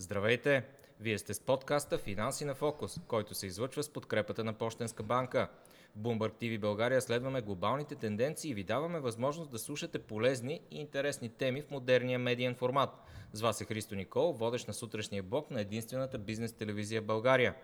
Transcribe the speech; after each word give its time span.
Здравейте! 0.00 0.64
Вие 1.00 1.18
сте 1.18 1.34
с 1.34 1.40
подкаста 1.40 1.98
Финанси 1.98 2.44
на 2.44 2.54
фокус, 2.54 3.00
който 3.06 3.34
се 3.34 3.46
излъчва 3.46 3.82
с 3.82 3.92
подкрепата 3.92 4.44
на 4.44 4.52
Пощенска 4.52 5.02
банка. 5.02 5.48
В 5.96 5.98
Bloomberg 5.98 6.32
TV 6.32 6.58
България 6.58 7.02
следваме 7.02 7.40
глобалните 7.40 7.94
тенденции 7.94 8.50
и 8.50 8.54
ви 8.54 8.64
даваме 8.64 9.00
възможност 9.00 9.50
да 9.50 9.58
слушате 9.58 9.98
полезни 9.98 10.60
и 10.70 10.80
интересни 10.80 11.28
теми 11.28 11.62
в 11.62 11.70
модерния 11.70 12.18
медиен 12.18 12.54
формат. 12.54 12.90
С 13.32 13.40
вас 13.40 13.60
е 13.60 13.64
Христо 13.64 13.94
Никол, 13.94 14.32
водещ 14.32 14.68
на 14.68 14.74
сутрешния 14.74 15.22
блок 15.22 15.50
на 15.50 15.60
единствената 15.60 16.18
бизнес 16.18 16.52
телевизия 16.52 17.02
България. 17.02 17.54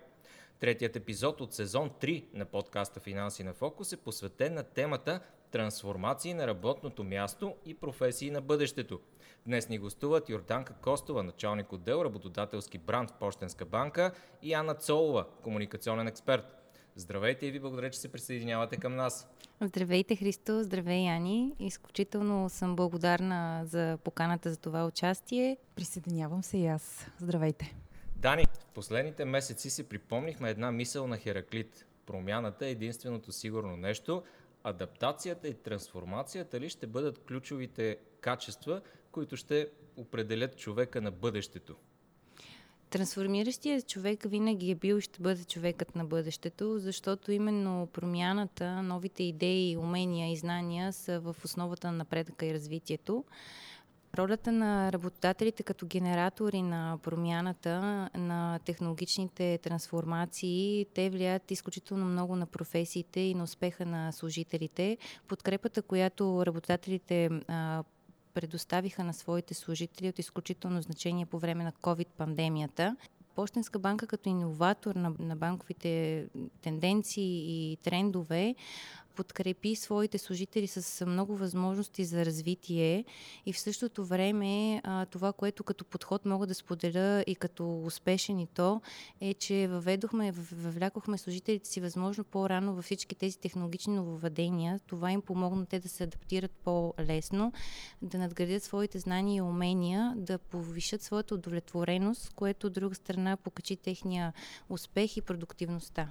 Третият 0.65 0.97
епизод 0.97 1.41
от 1.41 1.55
сезон 1.55 1.91
3 1.91 2.25
на 2.35 2.45
подкаста 2.45 3.01
Финанси 3.01 3.45
на 3.45 3.55
фокус 3.55 3.93
е 3.93 3.97
посветен 3.97 4.55
на 4.55 4.63
темата 4.63 5.21
Трансформации 5.51 6.35
на 6.35 6.47
работното 6.47 7.05
място 7.05 7.55
и 7.67 7.75
професии 7.75 8.31
на 8.31 8.41
бъдещето. 8.41 9.01
Днес 9.47 9.69
ни 9.69 9.79
гостуват 9.79 10.29
Йорданка 10.29 10.75
Костова, 10.75 11.23
началник 11.23 11.73
отдел 11.73 12.03
работодателски 12.05 12.79
бранд 12.79 13.11
в 13.11 13.15
Пощенска 13.15 13.65
банка 13.65 14.13
и 14.43 14.53
Анна 14.55 14.75
Цолова, 14.75 15.27
комуникационен 15.43 16.09
експерт. 16.09 16.45
Здравейте 16.97 17.47
и 17.47 17.51
ви 17.51 17.61
благодаря, 17.61 17.91
че 17.91 17.99
се 17.99 18.13
присъединявате 18.13 18.77
към 18.77 18.97
нас. 18.97 19.29
Здравейте, 19.61 20.17
Христо. 20.17 20.63
Здравей, 20.63 21.11
Ани. 21.11 21.53
Изключително 21.59 22.51
съм 22.51 22.77
благодарна 22.77 23.63
за 23.65 23.99
поканата 24.05 24.51
за 24.51 24.57
това 24.57 24.87
участие. 24.87 25.57
Присъединявам 25.77 26.43
се 26.43 26.59
и 26.59 26.67
аз. 26.67 27.07
Здравейте. 27.19 27.75
Последните 28.75 29.25
месеци 29.25 29.71
си 29.71 29.89
припомнихме 29.89 30.51
една 30.51 30.73
мисъл 30.73 31.07
на 31.07 31.17
Хераклит. 31.17 31.87
Промяната 32.07 32.67
е 32.67 32.71
единственото 32.71 33.33
сигурно 33.33 33.77
нещо. 33.77 34.23
Адаптацията 34.65 35.49
и 35.49 35.55
трансформацията 35.55 36.61
ли 36.61 36.69
ще 36.69 36.87
бъдат 36.87 37.19
ключовите 37.19 37.99
качества, 38.21 38.81
които 39.13 39.37
ще 39.37 39.69
определят 39.97 40.57
човека 40.57 41.01
на 41.01 41.11
бъдещето? 41.11 41.77
Трансформиращият 42.91 43.89
човек 43.89 44.23
винаги 44.27 44.71
е 44.71 44.75
бил 44.75 44.97
и 44.97 45.01
ще 45.01 45.21
бъде 45.21 45.45
човекът 45.45 45.97
на 45.97 46.05
бъдещето, 46.05 46.79
защото 46.79 47.33
именно 47.33 47.89
промяната, 47.93 48.83
новите 48.83 49.23
идеи, 49.23 49.77
умения 49.77 50.33
и 50.33 50.37
знания 50.37 50.93
са 50.93 51.21
в 51.21 51.37
основата 51.45 51.87
на 51.87 51.93
напредъка 51.93 52.47
и 52.47 52.55
развитието. 52.55 53.25
Ролята 54.17 54.53
на 54.53 54.93
работодателите 54.93 55.63
като 55.63 55.87
генератори 55.87 56.63
на 56.63 56.99
промяната, 57.03 57.81
на 58.15 58.59
технологичните 58.65 59.59
трансформации, 59.63 60.87
те 60.95 61.11
влияят 61.11 61.51
изключително 61.51 62.05
много 62.05 62.37
на 62.37 62.47
професиите 62.47 63.21
и 63.21 63.35
на 63.35 63.45
успеха 63.45 63.87
на 63.87 64.13
служителите. 64.13 64.99
Подкрепата, 65.29 65.83
която 65.83 66.47
работодателите 66.47 67.31
предоставиха 68.35 69.05
на 69.05 69.15
своите 69.15 69.55
служители 69.55 70.09
от 70.09 70.19
изключително 70.19 70.83
значение 70.83 71.27
по 71.27 71.39
време 71.39 71.65
на 71.65 71.73
COVID-пандемията. 71.73 72.97
Пощенска 73.35 73.79
банка 73.79 74.07
като 74.07 74.29
иноватор 74.29 74.95
на, 74.95 75.13
на 75.19 75.37
банковите 75.37 76.25
тенденции 76.63 77.73
и 77.73 77.77
трендове 77.77 78.55
подкрепи 79.15 79.77
своите 79.77 80.19
служители 80.19 80.67
с 80.67 81.07
много 81.07 81.37
възможности 81.37 82.05
за 82.05 82.27
развитие 82.27 83.05
и 83.47 83.53
в 83.53 83.61
същото 83.61 84.05
време 84.05 84.81
а, 84.85 85.07
това, 85.07 85.33
което 85.33 85.65
като 85.65 85.85
подход 85.85 86.25
мога 86.25 86.47
да 86.47 86.55
споделя 86.55 87.25
и 87.27 87.35
като 87.35 87.83
успешен 87.83 88.39
и 88.39 88.47
то, 88.47 88.81
е, 89.21 89.35
че 89.35 89.69
въведохме, 89.69 90.33
въвлякохме 90.33 91.19
служителите 91.19 91.69
си 91.69 91.81
възможно 91.81 92.25
по-рано 92.25 92.75
във 92.75 92.85
всички 92.85 93.15
тези 93.15 93.39
технологични 93.39 93.95
нововведения. 93.95 94.81
Това 94.87 95.13
им 95.13 95.23
помогна 95.23 95.67
те 95.67 95.81
да 95.81 95.89
се 95.89 96.05
адаптират 96.05 96.51
по-лесно, 96.51 97.53
да 98.03 98.19
надградят 98.19 98.63
своите 98.63 98.99
знания 98.99 99.37
и 99.37 99.41
умения, 99.41 100.15
да 100.17 100.39
повишат 100.39 101.03
своята 101.03 101.35
удовлетвореност, 101.35 102.33
което 102.35 102.67
от 102.67 102.73
друга 102.73 102.95
страна 102.95 103.37
покачи 103.37 103.77
техния 103.77 104.33
успех 104.69 105.17
и 105.17 105.23
продуктивността. 105.23 106.11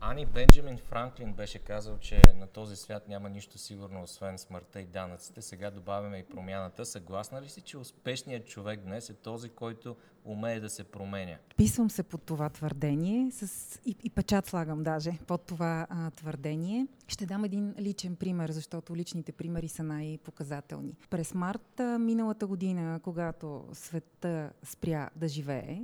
Ани 0.00 0.26
Бенджамин 0.26 0.78
Франклин 0.78 1.32
беше 1.32 1.58
казал, 1.58 1.98
че 1.98 2.22
на 2.36 2.46
този 2.46 2.76
свят 2.76 3.08
няма 3.08 3.28
нищо 3.28 3.58
сигурно, 3.58 4.02
освен 4.02 4.38
смъртта 4.38 4.80
и 4.80 4.86
данъците. 4.86 5.42
Сега 5.42 5.70
добавяме 5.70 6.18
и 6.18 6.22
промяната. 6.22 6.86
Съгласна 6.86 7.42
ли 7.42 7.48
си, 7.48 7.60
че 7.60 7.78
успешният 7.78 8.46
човек 8.46 8.80
днес 8.80 9.10
е 9.10 9.14
този, 9.14 9.48
който 9.48 9.96
умее 10.24 10.60
да 10.60 10.70
се 10.70 10.84
променя? 10.84 11.36
Писвам 11.56 11.90
се 11.90 12.02
под 12.02 12.22
това 12.22 12.48
твърдение 12.48 13.30
с... 13.30 13.76
и, 13.84 13.96
и 14.02 14.10
печат 14.10 14.46
слагам 14.46 14.82
даже 14.82 15.18
под 15.26 15.42
това 15.42 15.86
а, 15.90 16.10
твърдение. 16.10 16.86
Ще 17.08 17.26
дам 17.26 17.44
един 17.44 17.74
личен 17.78 18.16
пример, 18.16 18.50
защото 18.50 18.96
личните 18.96 19.32
примери 19.32 19.68
са 19.68 19.82
най-показателни. 19.82 20.96
През 21.10 21.34
март 21.34 21.80
миналата 22.00 22.46
година, 22.46 23.00
когато 23.02 23.64
света 23.72 24.50
спря 24.62 25.10
да 25.16 25.28
живее, 25.28 25.82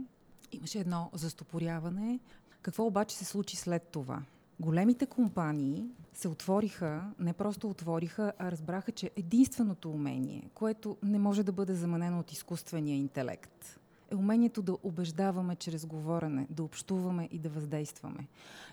имаше 0.52 0.78
едно 0.78 1.10
застопоряване 1.12 2.18
какво 2.64 2.86
обаче 2.86 3.16
се 3.16 3.24
случи 3.24 3.56
след 3.56 3.82
това? 3.82 4.22
Големите 4.60 5.06
компании 5.06 5.84
се 6.14 6.28
отвориха, 6.28 7.02
не 7.18 7.32
просто 7.32 7.70
отвориха, 7.70 8.32
а 8.38 8.50
разбраха, 8.50 8.92
че 8.92 9.10
единственото 9.16 9.90
умение, 9.90 10.50
което 10.54 10.96
не 11.02 11.18
може 11.18 11.42
да 11.42 11.52
бъде 11.52 11.74
заменено 11.74 12.20
от 12.20 12.32
изкуствения 12.32 12.96
интелект, 12.96 13.80
е 14.10 14.14
умението 14.14 14.62
да 14.62 14.76
убеждаваме 14.82 15.56
чрез 15.56 15.86
говорене, 15.86 16.46
да 16.50 16.62
общуваме 16.62 17.28
и 17.32 17.38
да 17.38 17.48
въздействаме. 17.48 18.26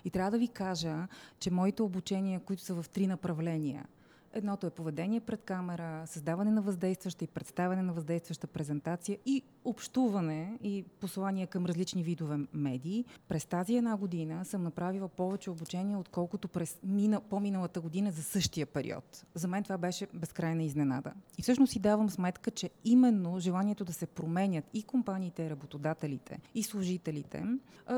И 0.04 0.10
трябва 0.10 0.30
да 0.30 0.38
ви 0.38 0.48
кажа, 0.48 1.06
че 1.38 1.50
моите 1.50 1.82
обучения, 1.82 2.40
които 2.40 2.62
са 2.62 2.82
в 2.82 2.88
три 2.88 3.06
направления– 3.06 3.86
Едното 4.34 4.66
е 4.66 4.70
поведение 4.70 5.20
пред 5.20 5.42
камера, 5.42 6.06
създаване 6.06 6.50
на 6.50 6.62
въздействаща 6.62 7.24
и 7.24 7.28
представяне 7.28 7.82
на 7.82 7.92
въздействаща 7.92 8.46
презентация 8.46 9.18
и 9.26 9.42
общуване 9.64 10.58
и 10.62 10.84
послания 11.00 11.46
към 11.46 11.66
различни 11.66 12.02
видове 12.02 12.38
медии. 12.52 13.04
През 13.28 13.44
тази 13.44 13.76
една 13.76 13.96
година 13.96 14.44
съм 14.44 14.62
направила 14.62 15.08
повече 15.08 15.50
обучение, 15.50 15.96
отколкото 15.96 16.48
през 16.48 16.78
мина, 16.82 17.20
по-миналата 17.20 17.80
година 17.80 18.10
за 18.10 18.22
същия 18.22 18.66
период. 18.66 19.24
За 19.34 19.48
мен 19.48 19.62
това 19.62 19.78
беше 19.78 20.06
безкрайна 20.14 20.62
изненада. 20.62 21.12
И 21.38 21.42
всъщност 21.42 21.72
си 21.72 21.78
давам 21.78 22.10
сметка, 22.10 22.50
че 22.50 22.70
именно 22.84 23.40
желанието 23.40 23.84
да 23.84 23.92
се 23.92 24.06
променят 24.06 24.64
и 24.74 24.82
компаниите, 24.82 25.50
работодателите, 25.50 26.40
и 26.54 26.62
служителите, 26.62 27.44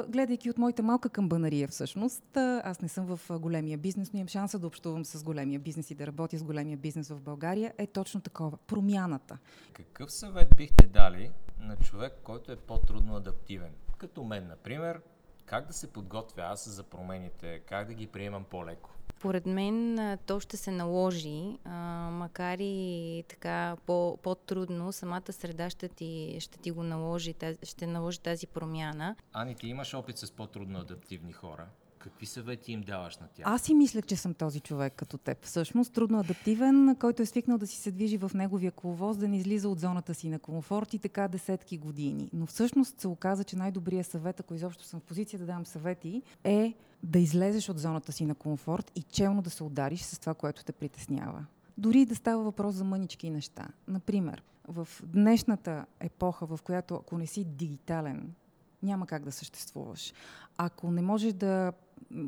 гледайки 0.09 0.51
от 0.51 0.59
моята 0.59 0.83
малка 0.83 1.09
камбанария 1.09 1.69
всъщност, 1.69 2.37
аз 2.37 2.81
не 2.81 2.89
съм 2.89 3.17
в 3.17 3.39
големия 3.39 3.79
бизнес, 3.79 4.13
но 4.13 4.19
имам 4.19 4.29
шанса 4.29 4.59
да 4.59 4.67
общувам 4.67 5.05
с 5.05 5.25
големия 5.25 5.61
бизнес 5.61 5.91
и 5.91 5.95
да 5.95 6.07
работя 6.07 6.24
работи 6.25 6.39
с 6.39 6.43
големия 6.43 6.77
бизнес 6.77 7.09
в 7.09 7.21
България, 7.21 7.75
е 7.79 7.87
точно 7.87 8.21
такова. 8.21 8.57
Промяната. 8.57 9.39
Какъв 9.73 10.13
съвет 10.13 10.49
бихте 10.57 10.87
дали 10.87 11.31
на 11.59 11.77
човек, 11.77 12.13
който 12.23 12.53
е 12.53 12.57
по-трудно 12.57 13.17
адаптивен? 13.17 13.73
Като 13.99 14.25
мен, 14.25 14.47
например, 14.47 15.01
как 15.47 15.67
да 15.67 15.73
се 15.73 15.93
подготвя 15.93 16.43
аз 16.43 16.69
за 16.69 16.83
промените, 16.83 17.59
как 17.59 17.87
да 17.87 17.95
ги 17.95 18.07
приемам 18.07 18.45
по-леко? 18.45 18.91
Според 19.19 19.47
мен 19.47 19.99
то 20.27 20.41
ще 20.41 20.57
се 20.57 20.71
наложи, 20.71 21.59
а, 21.65 21.75
макар 22.11 22.59
и 22.61 23.25
така 23.29 23.77
по, 23.87 24.19
по-трудно, 24.23 24.93
самата 24.93 25.33
среда 25.33 25.71
ще 25.71 25.89
ти, 25.89 26.37
ще 26.41 26.59
ти 26.59 26.71
го 26.71 26.83
наложи, 26.83 27.35
ще 27.63 27.87
наложи 27.87 28.21
тази 28.21 28.47
промяна. 28.47 29.17
Ани, 29.33 29.55
ти 29.55 29.69
имаш 29.69 29.95
опит 29.95 30.19
с 30.19 30.31
по-трудно 30.31 30.79
адаптивни 30.79 31.33
хора. 31.33 31.67
Какви 32.05 32.27
съвети 32.27 32.73
им 32.73 32.81
даваш 32.81 33.17
на 33.17 33.29
тях? 33.29 33.47
Аз 33.49 33.63
си 33.63 33.75
мисля, 33.75 34.03
че 34.03 34.17
съм 34.17 34.35
този 34.35 34.61
човек 34.61 34.93
като 34.97 35.19
теб. 35.19 35.45
Всъщност, 35.45 35.93
трудно 35.93 36.19
адаптивен, 36.19 36.97
който 37.01 37.23
е 37.23 37.27
свикнал 37.27 37.59
да 37.59 37.67
си 37.67 37.77
се 37.77 37.91
движи 37.91 38.17
в 38.17 38.31
неговия 38.35 38.73
коловоз, 38.73 39.17
да 39.17 39.29
не 39.29 39.37
излиза 39.37 39.69
от 39.69 39.81
зоната 39.81 40.15
си 40.15 40.29
на 40.29 40.39
комфорт 40.39 40.95
и 40.95 40.99
така 40.99 41.29
десетки 41.29 41.79
години. 41.79 42.31
Но 42.33 42.47
всъщност 42.47 43.01
се 43.01 43.09
оказа, 43.09 43.45
че 43.45 43.57
най-добрият 43.57 44.07
съвет, 44.07 44.41
ако 44.41 44.55
изобщо 44.55 44.85
съм 44.85 45.01
в 45.01 45.03
позиция 45.03 45.39
да 45.39 45.47
дам 45.47 45.67
съвети, 45.67 46.23
е 46.45 46.75
да 47.03 47.19
излезеш 47.19 47.69
от 47.69 47.79
зоната 47.79 48.13
си 48.13 48.27
на 48.27 48.35
комфорт 48.35 48.93
и 48.97 49.03
челно 49.03 49.43
да 49.43 49.51
се 49.51 49.65
удариш 49.65 50.03
с 50.03 50.19
това, 50.19 50.35
което 50.35 50.65
те 50.65 50.73
притеснява. 50.73 51.47
Дори 51.79 52.05
да 52.05 52.17
става 52.17 52.45
въпрос 52.45 52.75
за 52.75 52.85
мънички 52.85 53.31
неща. 53.31 53.69
Например, 53.89 54.43
в 54.69 54.89
днешната 55.05 55.87
епоха, 56.01 56.47
в 56.47 56.61
която 56.65 56.95
ако 56.95 57.19
не 57.19 57.27
си 57.27 57.45
дигитален, 57.45 58.35
няма 58.83 59.07
как 59.07 59.25
да 59.25 59.33
съществуваш. 59.33 60.13
Ако 60.57 60.91
не 60.91 61.03
можеш 61.03 61.33
да 61.33 61.73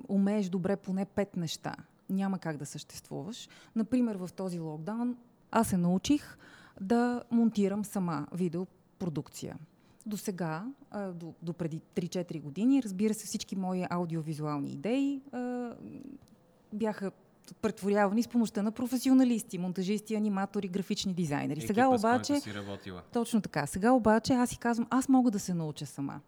умееш 0.09 0.49
добре 0.49 0.77
поне 0.77 1.05
пет 1.05 1.37
неща, 1.37 1.77
няма 2.11 2.39
как 2.39 2.57
да 2.57 2.67
съществуваш. 2.67 3.49
Например, 3.77 4.17
в 4.17 4.31
този 4.37 4.61
локдаун 4.61 5.17
аз 5.51 5.69
се 5.69 5.77
научих 5.77 6.37
да 6.81 7.23
монтирам 7.31 7.85
сама 7.85 8.27
видеопродукция. 8.33 9.57
До 10.07 10.17
сега, 10.17 10.65
до, 11.15 11.35
до 11.43 11.53
преди 11.53 11.81
3-4 11.95 12.41
години, 12.43 12.83
разбира 12.83 13.15
се, 13.15 13.27
всички 13.27 13.57
мои 13.57 13.85
аудиовизуални 13.91 14.73
идеи 14.73 15.23
а, 15.33 15.73
бяха 16.73 17.11
претворявани 17.63 18.23
с 18.23 18.29
помощта 18.29 18.63
на 18.63 18.73
професионалисти, 18.73 19.59
монтажисти, 19.59 20.15
аниматори, 20.15 20.69
графични 20.69 21.15
дизайнери. 21.15 21.59
Екипа, 21.59 21.67
сега 21.67 21.89
обаче. 21.89 22.41
Си 22.41 22.55
работила. 22.55 23.03
Точно 23.13 23.41
така. 23.41 23.67
Сега 23.67 23.93
обаче 23.93 24.33
аз 24.33 24.51
си 24.51 24.59
казвам, 24.59 24.87
аз 24.91 25.09
мога 25.09 25.31
да 25.31 25.39
се 25.39 25.55
науча 25.55 25.87
сама. 25.87 26.21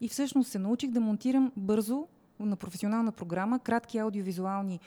И 0.00 0.08
всъщност 0.08 0.50
се 0.50 0.58
научих 0.58 0.90
да 0.90 1.00
монтирам 1.00 1.52
бързо 1.56 2.06
на 2.40 2.56
професионална 2.56 3.12
програма, 3.12 3.58
кратки 3.58 3.98
аудиовизуални, 3.98 4.80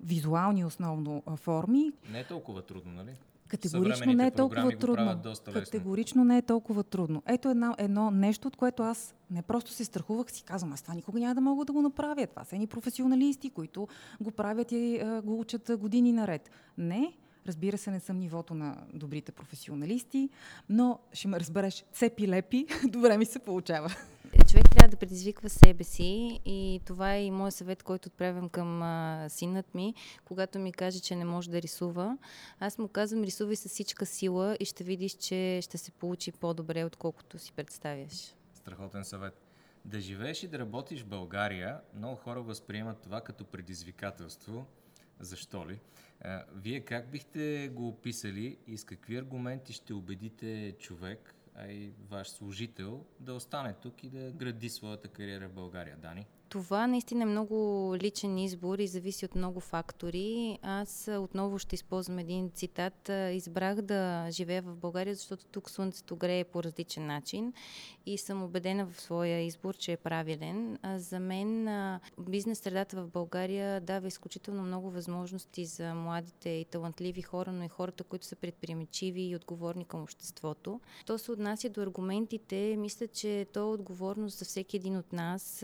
визуални 0.00 0.64
основно 0.64 1.22
форми. 1.36 1.92
Не 2.12 2.20
е 2.20 2.24
толкова 2.24 2.62
трудно, 2.62 2.92
нали? 2.92 3.10
Категорично 3.48 4.12
не 4.12 4.26
е 4.26 4.30
толкова 4.30 4.76
трудно. 4.78 5.22
Категорично 5.52 6.24
не 6.24 6.38
е 6.38 6.42
толкова 6.42 6.84
трудно. 6.84 7.22
Ето 7.26 7.50
едно, 7.50 7.74
едно 7.78 8.10
нещо, 8.10 8.48
от 8.48 8.56
което 8.56 8.82
аз 8.82 9.14
не 9.30 9.42
просто 9.42 9.70
се 9.70 9.84
страхувах, 9.84 10.32
си 10.32 10.42
казвам, 10.42 10.72
аз 10.72 10.82
това 10.82 10.94
никога 10.94 11.20
няма 11.20 11.34
да 11.34 11.40
мога 11.40 11.64
да 11.64 11.72
го 11.72 11.82
направя. 11.82 12.26
Това 12.26 12.44
са 12.44 12.56
едни 12.56 12.66
професионалисти, 12.66 13.50
които 13.50 13.88
го 14.20 14.30
правят 14.30 14.72
и 14.72 14.98
а, 14.98 15.22
го 15.22 15.40
учат 15.40 15.70
години 15.78 16.12
наред. 16.12 16.50
Не, 16.78 17.12
Разбира 17.46 17.78
се, 17.78 17.90
не 17.90 18.00
съм 18.00 18.18
нивото 18.18 18.54
на 18.54 18.76
добрите 18.94 19.32
професионалисти, 19.32 20.28
но 20.68 20.98
ще 21.12 21.28
ме 21.28 21.40
разбереш, 21.40 21.84
цепи 21.92 22.28
лепи, 22.28 22.66
добре 22.88 23.18
ми 23.18 23.24
се 23.24 23.38
получава. 23.38 23.94
Човек 24.30 24.70
трябва 24.70 24.88
да 24.88 24.96
предизвиква 24.96 25.50
себе 25.50 25.84
си 25.84 26.40
и 26.44 26.80
това 26.86 27.14
е 27.14 27.24
и 27.24 27.30
моят 27.30 27.54
съвет, 27.54 27.82
който 27.82 28.08
отправям 28.08 28.48
към 28.48 28.82
а, 28.82 29.26
синът 29.28 29.74
ми, 29.74 29.94
когато 30.24 30.58
ми 30.58 30.72
каже, 30.72 31.00
че 31.00 31.16
не 31.16 31.24
може 31.24 31.50
да 31.50 31.62
рисува. 31.62 32.18
Аз 32.60 32.78
му 32.78 32.88
казвам, 32.88 33.24
рисувай 33.24 33.56
с 33.56 33.68
всичка 33.68 34.06
сила 34.06 34.56
и 34.60 34.64
ще 34.64 34.84
видиш, 34.84 35.12
че 35.12 35.60
ще 35.62 35.78
се 35.78 35.90
получи 35.90 36.32
по-добре, 36.32 36.84
отколкото 36.84 37.38
си 37.38 37.52
представяш. 37.52 38.34
Страхотен 38.54 39.04
съвет. 39.04 39.42
Да 39.84 40.00
живееш 40.00 40.42
и 40.42 40.48
да 40.48 40.58
работиш 40.58 41.02
в 41.02 41.06
България, 41.06 41.80
много 41.94 42.16
хора 42.16 42.42
възприемат 42.42 43.02
това 43.02 43.20
като 43.20 43.44
предизвикателство. 43.44 44.66
Защо 45.20 45.68
ли? 45.68 45.80
Вие 46.54 46.80
как 46.80 47.10
бихте 47.10 47.70
го 47.74 47.88
описали 47.88 48.58
и 48.66 48.78
с 48.78 48.84
какви 48.84 49.16
аргументи 49.16 49.72
ще 49.72 49.94
убедите 49.94 50.76
човек, 50.78 51.34
а 51.60 51.72
и 51.72 51.92
ваш 52.10 52.28
служител, 52.28 53.06
да 53.20 53.34
остане 53.34 53.74
тук 53.82 54.04
и 54.04 54.10
да 54.10 54.32
гради 54.32 54.70
своята 54.70 55.08
кариера 55.08 55.48
в 55.48 55.52
България? 55.52 55.96
Дани? 55.96 56.26
Това 56.50 56.86
наистина 56.86 57.22
е 57.22 57.26
много 57.26 57.94
личен 57.96 58.38
избор 58.38 58.78
и 58.78 58.86
зависи 58.86 59.24
от 59.24 59.34
много 59.34 59.60
фактори. 59.60 60.58
Аз 60.62 61.10
отново 61.18 61.58
ще 61.58 61.74
използвам 61.74 62.18
един 62.18 62.50
цитат. 62.50 63.10
Избрах 63.32 63.82
да 63.82 64.26
живея 64.30 64.62
в 64.62 64.76
България, 64.76 65.14
защото 65.14 65.46
тук 65.46 65.70
слънцето 65.70 66.16
грее 66.16 66.44
по 66.44 66.62
различен 66.62 67.06
начин 67.06 67.52
и 68.06 68.18
съм 68.18 68.42
убедена 68.42 68.86
в 68.86 69.00
своя 69.00 69.40
избор, 69.40 69.76
че 69.76 69.92
е 69.92 69.96
правилен. 69.96 70.78
За 70.96 71.20
мен 71.20 71.68
бизнес 72.18 72.58
средата 72.58 73.02
в 73.02 73.08
България 73.08 73.80
дава 73.80 74.08
изключително 74.08 74.62
много 74.62 74.90
възможности 74.90 75.64
за 75.64 75.94
младите 75.94 76.48
и 76.48 76.64
талантливи 76.64 77.22
хора, 77.22 77.52
но 77.52 77.64
и 77.64 77.68
хората, 77.68 78.04
които 78.04 78.26
са 78.26 78.36
предприемчиви 78.36 79.22
и 79.22 79.36
отговорни 79.36 79.84
към 79.84 80.02
обществото. 80.02 80.80
То 81.06 81.18
се 81.18 81.32
отнася 81.32 81.68
до 81.68 81.80
аргументите. 81.80 82.76
Мисля, 82.78 83.06
че 83.06 83.46
то 83.52 83.60
е 83.60 83.74
отговорност 83.74 84.38
за 84.38 84.44
всеки 84.44 84.76
един 84.76 84.96
от 84.96 85.12
нас. 85.12 85.58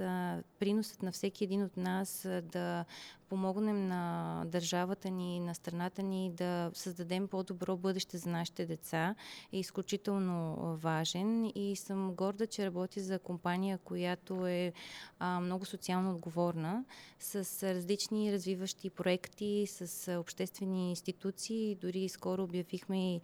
При 0.58 0.75
приносът 0.76 1.02
на 1.02 1.12
всеки 1.12 1.44
един 1.44 1.62
от 1.62 1.76
нас 1.76 2.28
да 2.42 2.84
помогнем 3.28 3.86
на 3.88 4.42
държавата 4.46 5.10
ни, 5.10 5.40
на 5.40 5.54
страната 5.54 6.02
ни 6.02 6.30
да 6.30 6.70
създадем 6.74 7.28
по-добро 7.28 7.76
бъдеще 7.76 8.18
за 8.18 8.30
нашите 8.30 8.66
деца 8.66 9.14
е 9.52 9.58
изключително 9.58 10.56
важен 10.76 11.52
и 11.54 11.76
съм 11.76 12.14
горда, 12.14 12.46
че 12.46 12.66
работя 12.66 13.00
за 13.00 13.18
компания, 13.18 13.78
която 13.78 14.46
е 14.46 14.72
а, 15.18 15.40
много 15.40 15.64
социално 15.64 16.10
отговорна, 16.10 16.84
с 17.18 17.34
различни 17.74 18.32
развиващи 18.32 18.90
проекти, 18.90 19.66
с 19.66 20.12
обществени 20.20 20.90
институции. 20.90 21.74
Дори 21.74 22.08
скоро 22.08 22.42
обявихме 22.42 23.14
и 23.14 23.20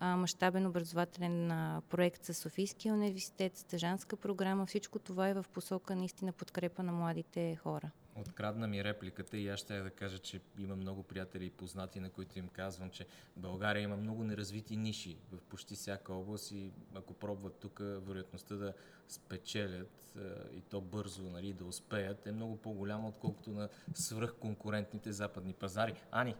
мащабен 0.00 0.66
образователен 0.66 1.50
а, 1.50 1.82
проект 1.88 2.24
с 2.24 2.34
Софийския 2.34 2.94
университет, 2.94 3.56
стъжанска 3.56 4.16
програма. 4.16 4.66
Всичко 4.66 4.98
това 4.98 5.28
е 5.28 5.34
в 5.34 5.46
посока 5.52 5.96
наистина 5.96 6.32
подкрепа 6.32 6.82
на 6.82 6.92
младите 6.92 7.56
хора. 7.56 7.90
Открадна 8.16 8.66
ми 8.66 8.84
репликата 8.84 9.36
и 9.36 9.48
аз 9.48 9.60
ще 9.60 9.80
да 9.80 9.90
кажа, 9.90 10.18
че 10.18 10.40
има 10.58 10.76
много 10.76 11.02
приятели 11.02 11.46
и 11.46 11.50
познати, 11.50 12.00
на 12.00 12.10
които 12.10 12.38
им 12.38 12.48
казвам, 12.48 12.90
че 12.90 13.06
България 13.36 13.82
има 13.82 13.96
много 13.96 14.24
неразвити 14.24 14.76
ниши 14.76 15.16
в 15.32 15.40
почти 15.40 15.74
всяка 15.74 16.14
област 16.14 16.50
и 16.50 16.70
ако 16.94 17.14
пробват 17.14 17.54
тук, 17.54 17.78
вероятността 17.78 18.54
да 18.54 18.74
спечелят 19.08 20.16
и 20.52 20.60
то 20.60 20.80
бързо 20.80 21.22
нали, 21.22 21.52
да 21.52 21.64
успеят 21.64 22.26
е 22.26 22.32
много 22.32 22.56
по-голяма, 22.56 23.08
отколкото 23.08 23.50
на 23.50 23.68
свръхконкурентните 23.94 25.12
западни 25.12 25.52
пазари. 25.52 25.94
Ани, 26.10 26.34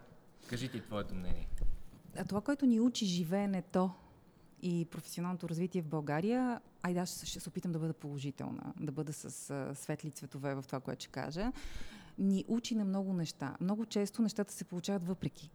кажи 0.49 0.69
ти 0.69 0.81
твоето 0.81 1.15
мнение. 1.15 1.49
А 2.17 2.25
това, 2.25 2.41
което 2.41 2.67
ни 2.67 2.81
учи 2.81 3.07
живеенето 3.07 3.91
и 4.65 4.85
професионалното 4.85 5.49
развитие 5.49 5.83
в 5.83 5.87
България, 5.89 6.61
айде 6.83 7.01
аз 7.01 7.25
ще 7.25 7.41
се 7.41 7.49
опитам 7.49 7.73
да 7.73 7.79
бъда 7.79 7.93
положителна, 7.93 8.75
да 8.81 8.93
бъда 8.93 9.13
с 9.13 9.51
а, 9.51 9.75
светли 9.75 10.11
цветове 10.11 10.55
в 10.55 10.65
това, 10.67 10.81
което 10.81 11.03
ще 11.03 11.13
кажа, 11.13 11.53
ни 12.19 12.45
учи 12.49 12.75
на 12.75 12.85
много 12.85 13.13
неща. 13.13 13.57
Много 13.61 13.87
често 13.87 14.23
нещата 14.23 14.53
се 14.53 14.65
получават 14.65 15.07
въпреки. 15.07 15.51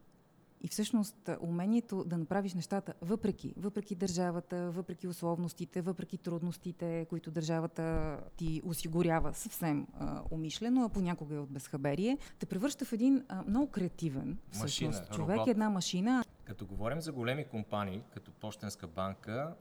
И 0.62 0.68
всъщност 0.68 1.30
умението 1.40 2.04
да 2.04 2.18
направиш 2.18 2.54
нещата 2.54 2.94
въпреки, 3.02 3.54
въпреки 3.56 3.94
държавата, 3.94 4.70
въпреки 4.70 5.08
условностите, 5.08 5.82
въпреки 5.82 6.18
трудностите, 6.18 7.06
които 7.08 7.30
държавата 7.30 8.16
ти 8.36 8.62
осигурява 8.64 9.34
съвсем 9.34 9.86
а, 9.94 10.22
умишлено, 10.30 10.84
а 10.84 10.88
понякога 10.88 11.34
е 11.34 11.38
от 11.38 11.50
безхаберие, 11.50 12.18
те 12.38 12.46
превръща 12.46 12.84
в 12.84 12.92
един 12.92 13.24
а, 13.28 13.42
много 13.42 13.66
креативен 13.66 14.38
машина, 14.48 14.92
всъщност, 14.92 15.12
човек, 15.12 15.36
робот. 15.36 15.48
една 15.48 15.70
машина. 15.70 16.24
Като 16.50 16.66
говорим 16.66 17.00
за 17.00 17.12
големи 17.12 17.44
компании, 17.44 18.02
като 18.14 18.30
Пощенска 18.30 18.86
банка, 18.86 19.54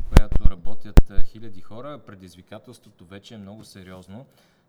в 0.00 0.08
която 0.08 0.50
работят 0.50 1.12
хиляди 1.24 1.60
хора, 1.60 2.02
предизвикателството 2.06 3.04
вече 3.06 3.34
е 3.34 3.38
много 3.38 3.64
сериозно. 3.64 4.26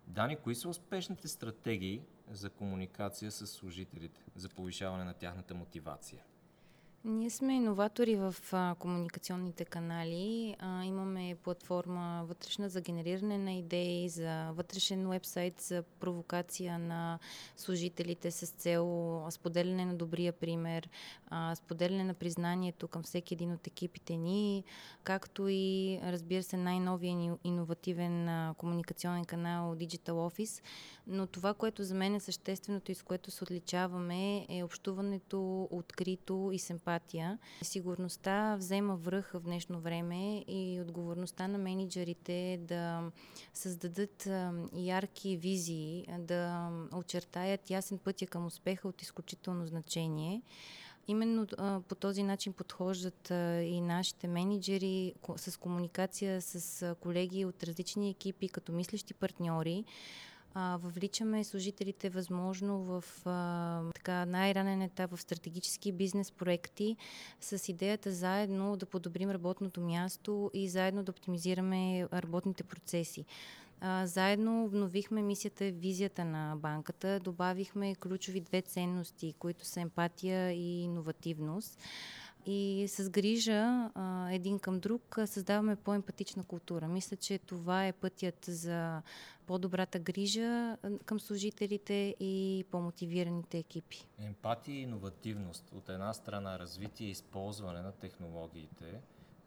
Дани, 0.07 0.35
кои 0.35 0.55
са 0.55 0.69
успешните 0.69 1.27
стратегии 1.27 2.01
за 2.31 2.49
комуникация 2.49 3.31
с 3.31 3.47
служителите, 3.47 4.21
за 4.35 4.49
повишаване 4.49 5.03
на 5.03 5.13
тяхната 5.13 5.55
мотивация? 5.55 6.23
Ние 7.07 7.29
сме 7.29 7.53
иноватори 7.53 8.15
в 8.15 8.35
а, 8.51 8.75
комуникационните 8.79 9.65
канали. 9.65 10.55
А, 10.59 10.83
имаме 10.83 11.37
платформа 11.43 12.25
вътрешна 12.27 12.69
за 12.69 12.81
генериране 12.81 13.37
на 13.37 13.53
идеи, 13.53 14.09
за 14.09 14.51
вътрешен 14.51 15.09
вебсайт 15.09 15.61
за 15.61 15.83
провокация 15.99 16.79
на 16.79 17.19
служителите 17.57 18.31
с 18.31 18.47
цел 18.47 19.23
споделяне 19.29 19.85
на 19.85 19.95
добрия 19.95 20.33
пример, 20.33 20.89
а, 21.27 21.55
споделяне 21.55 22.03
на 22.03 22.13
признанието 22.13 22.87
към 22.87 23.03
всеки 23.03 23.33
един 23.33 23.53
от 23.53 23.67
екипите 23.67 24.17
ни, 24.17 24.63
както 25.03 25.47
и, 25.49 25.99
разбира 26.03 26.43
се, 26.43 26.57
най-новия 26.57 27.37
иновативен 27.43 28.29
а, 28.29 28.53
комуникационен 28.57 29.25
канал 29.25 29.75
Digital 29.75 30.11
Office. 30.11 30.63
Но 31.07 31.27
това, 31.27 31.53
което 31.53 31.83
за 31.83 31.95
мен 31.95 32.15
е 32.15 32.19
същественото 32.19 32.91
и 32.91 32.95
с 32.95 33.03
което 33.03 33.31
се 33.31 33.43
отличаваме 33.43 34.45
е 34.49 34.63
общуването 34.63 35.67
открито 35.71 36.49
и 36.53 36.59
симпатично 36.59 36.94
емпатия. 36.95 37.37
Сигурността 37.61 38.55
взема 38.55 38.95
връх 38.95 39.31
в 39.33 39.39
днешно 39.39 39.79
време 39.79 40.37
и 40.47 40.81
отговорността 40.81 41.47
на 41.47 41.57
менеджерите 41.57 42.53
е 42.53 42.57
да 42.57 43.11
създадат 43.53 44.27
ярки 44.73 45.37
визии, 45.37 46.05
да 46.19 46.71
очертаят 46.93 47.69
ясен 47.69 47.97
пътя 47.97 48.27
към 48.27 48.45
успеха 48.45 48.87
от 48.87 49.01
изключително 49.01 49.67
значение. 49.67 50.41
Именно 51.07 51.47
а, 51.57 51.81
по 51.87 51.95
този 51.95 52.23
начин 52.23 52.53
подхождат 52.53 53.31
а, 53.31 53.61
и 53.61 53.81
нашите 53.81 54.27
менеджери 54.27 55.13
с 55.35 55.59
комуникация 55.59 56.41
с 56.41 56.81
а, 56.81 56.95
колеги 56.95 57.45
от 57.45 57.63
различни 57.63 58.09
екипи, 58.09 58.49
като 58.49 58.71
мислещи 58.71 59.13
партньори 59.13 59.85
а, 60.55 60.77
въвличаме 60.77 61.43
служителите 61.43 62.09
възможно 62.09 62.79
в 62.79 63.03
а, 63.25 63.81
така 63.95 64.25
най-ранен 64.25 64.81
етап 64.81 65.11
в 65.11 65.21
стратегически 65.21 65.91
бизнес 65.91 66.31
проекти 66.31 66.97
с 67.41 67.69
идеята 67.69 68.11
заедно 68.11 68.77
да 68.77 68.85
подобрим 68.85 69.31
работното 69.31 69.81
място 69.81 70.51
и 70.53 70.69
заедно 70.69 71.03
да 71.03 71.11
оптимизираме 71.11 72.07
работните 72.13 72.63
процеси. 72.63 73.25
А, 73.81 74.07
заедно 74.07 74.65
обновихме 74.65 75.21
мисията 75.21 75.65
и 75.65 75.71
визията 75.71 76.25
на 76.25 76.55
банката, 76.57 77.19
добавихме 77.19 77.95
ключови 77.95 78.41
две 78.41 78.61
ценности, 78.61 79.33
които 79.39 79.65
са 79.65 79.81
емпатия 79.81 80.51
и 80.51 80.83
иновативност 80.83 81.79
и 82.45 82.87
с 82.87 83.09
грижа 83.09 83.89
а, 83.95 84.29
един 84.31 84.59
към 84.59 84.79
друг 84.79 85.17
създаваме 85.25 85.75
по-емпатична 85.75 86.43
култура. 86.43 86.87
Мисля, 86.87 87.17
че 87.17 87.37
това 87.37 87.87
е 87.87 87.93
пътят 87.93 88.45
за 88.47 89.01
по-добрата 89.45 89.99
грижа 89.99 90.77
към 91.05 91.19
служителите 91.19 92.15
и 92.19 92.65
по-мотивираните 92.71 93.57
екипи. 93.57 94.07
Емпатия 94.19 94.75
и 94.75 94.81
иновативност. 94.81 95.71
От 95.71 95.89
една 95.89 96.13
страна 96.13 96.59
развитие 96.59 97.07
и 97.07 97.11
използване 97.11 97.81
на 97.81 97.91
технологиите 97.91 99.01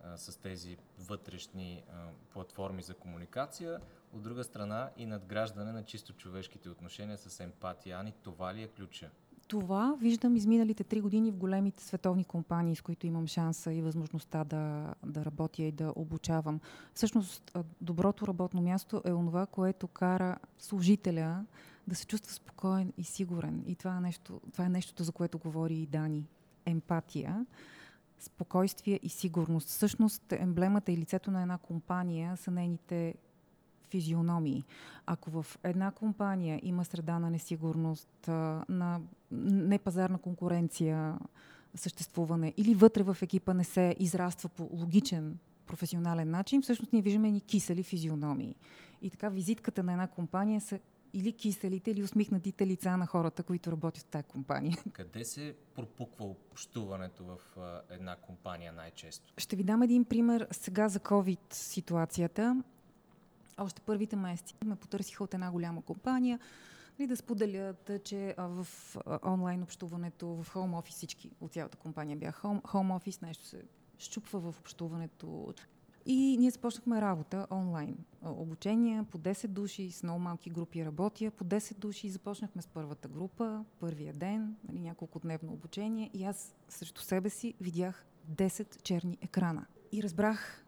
а, 0.04 0.16
с 0.16 0.36
тези 0.36 0.76
вътрешни 0.98 1.84
а, 1.88 2.08
платформи 2.32 2.82
за 2.82 2.94
комуникация, 2.94 3.80
от 4.12 4.22
друга 4.22 4.44
страна 4.44 4.90
и 4.96 5.06
надграждане 5.06 5.72
на 5.72 5.84
чисто 5.84 6.12
човешките 6.12 6.68
отношения 6.70 7.18
с 7.18 7.40
емпатия. 7.40 7.98
Ани, 7.98 8.12
това 8.22 8.54
ли 8.54 8.62
е 8.62 8.68
ключа? 8.68 9.10
Това 9.48 9.96
виждам 10.00 10.36
изминалите 10.36 10.84
три 10.84 11.00
години 11.00 11.30
в 11.30 11.36
големите 11.36 11.84
световни 11.84 12.24
компании, 12.24 12.76
с 12.76 12.82
които 12.82 13.06
имам 13.06 13.26
шанса 13.26 13.72
и 13.72 13.82
възможността 13.82 14.44
да, 14.44 14.94
да 15.06 15.24
работя 15.24 15.62
и 15.62 15.72
да 15.72 15.92
обучавам. 15.96 16.60
Всъщност, 16.94 17.58
доброто 17.80 18.26
работно 18.26 18.62
място 18.62 19.02
е 19.04 19.12
онова, 19.12 19.46
което 19.46 19.88
кара 19.88 20.36
служителя 20.58 21.44
да 21.86 21.94
се 21.94 22.06
чувства 22.06 22.32
спокоен 22.32 22.92
и 22.96 23.04
сигурен. 23.04 23.64
И 23.66 23.74
това 23.74 23.96
е, 23.96 24.00
нещо, 24.00 24.40
това 24.52 24.64
е 24.64 24.68
нещото, 24.68 25.04
за 25.04 25.12
което 25.12 25.38
говори 25.38 25.74
и 25.74 25.86
Дани. 25.86 26.28
Емпатия. 26.66 27.46
спокойствие 28.18 29.00
и 29.02 29.08
сигурност. 29.08 29.68
Всъщност, 29.68 30.32
емблемата 30.32 30.92
и 30.92 30.96
лицето 30.96 31.30
на 31.30 31.42
една 31.42 31.58
компания 31.58 32.36
са 32.36 32.50
нейните 32.50 33.14
физиономии. 33.90 34.64
Ако 35.06 35.30
в 35.30 35.58
една 35.62 35.90
компания 35.90 36.60
има 36.62 36.84
среда 36.84 37.18
на 37.18 37.30
несигурност, 37.30 38.08
на 38.68 39.00
непазарна 39.30 40.18
конкуренция, 40.18 41.18
съществуване 41.74 42.54
или 42.56 42.74
вътре 42.74 43.02
в 43.02 43.16
екипа 43.22 43.54
не 43.54 43.64
се 43.64 43.96
израства 43.98 44.48
по 44.48 44.68
логичен 44.72 45.38
професионален 45.66 46.30
начин, 46.30 46.62
всъщност 46.62 46.92
ние 46.92 47.02
виждаме 47.02 47.30
ни 47.30 47.40
кисели 47.40 47.82
физиономии. 47.82 48.54
И 49.02 49.10
така 49.10 49.28
визитката 49.28 49.82
на 49.82 49.92
една 49.92 50.06
компания 50.06 50.60
са 50.60 50.78
или 51.12 51.32
киселите, 51.32 51.90
или 51.90 52.02
усмихнатите 52.02 52.66
лица 52.66 52.96
на 52.96 53.06
хората, 53.06 53.42
които 53.42 53.72
работят 53.72 54.02
в 54.02 54.06
тази 54.06 54.24
компания. 54.24 54.76
Къде 54.92 55.24
се 55.24 55.54
пропуква 55.74 56.24
общуването 56.24 57.24
в 57.24 57.38
една 57.90 58.16
компания 58.16 58.72
най-често? 58.72 59.32
Ще 59.36 59.56
ви 59.56 59.64
дам 59.64 59.82
един 59.82 60.04
пример 60.04 60.46
сега 60.50 60.88
за 60.88 61.00
COVID 61.00 61.54
ситуацията. 61.54 62.62
Още 63.58 63.82
първите 63.82 64.16
месеци 64.16 64.54
ме 64.64 64.76
потърсиха 64.76 65.24
от 65.24 65.34
една 65.34 65.50
голяма 65.50 65.82
компания 65.82 66.40
и 66.98 67.06
да 67.06 67.16
споделят, 67.16 67.90
че 68.04 68.34
в 68.38 68.66
онлайн 69.26 69.62
общуването, 69.62 70.28
в 70.28 70.46
хоум 70.52 70.74
офис 70.74 70.94
всички 70.94 71.30
от 71.40 71.52
цялата 71.52 71.76
компания 71.76 72.16
бяха 72.16 72.60
хоум 72.66 72.90
офис, 72.90 73.20
нещо 73.20 73.44
се 73.46 73.62
щупва 73.98 74.40
в 74.40 74.60
общуването. 74.60 75.54
И 76.06 76.36
ние 76.38 76.50
започнахме 76.50 77.00
работа 77.00 77.46
онлайн. 77.50 77.96
Обучение 78.22 79.02
по 79.10 79.18
10 79.18 79.46
души, 79.46 79.90
с 79.90 80.02
много 80.02 80.18
малки 80.18 80.50
групи 80.50 80.84
работя. 80.84 81.30
По 81.30 81.44
10 81.44 81.78
души 81.78 82.10
започнахме 82.10 82.62
с 82.62 82.66
първата 82.66 83.08
група, 83.08 83.64
първия 83.80 84.12
ден, 84.12 84.56
нали, 84.68 84.80
няколко 84.80 85.18
дневно 85.18 85.52
обучение 85.52 86.10
и 86.14 86.24
аз 86.24 86.54
срещу 86.68 87.02
себе 87.02 87.30
си 87.30 87.54
видях 87.60 88.06
10 88.30 88.82
черни 88.82 89.18
екрана. 89.20 89.66
И 89.92 90.02
разбрах 90.02 90.64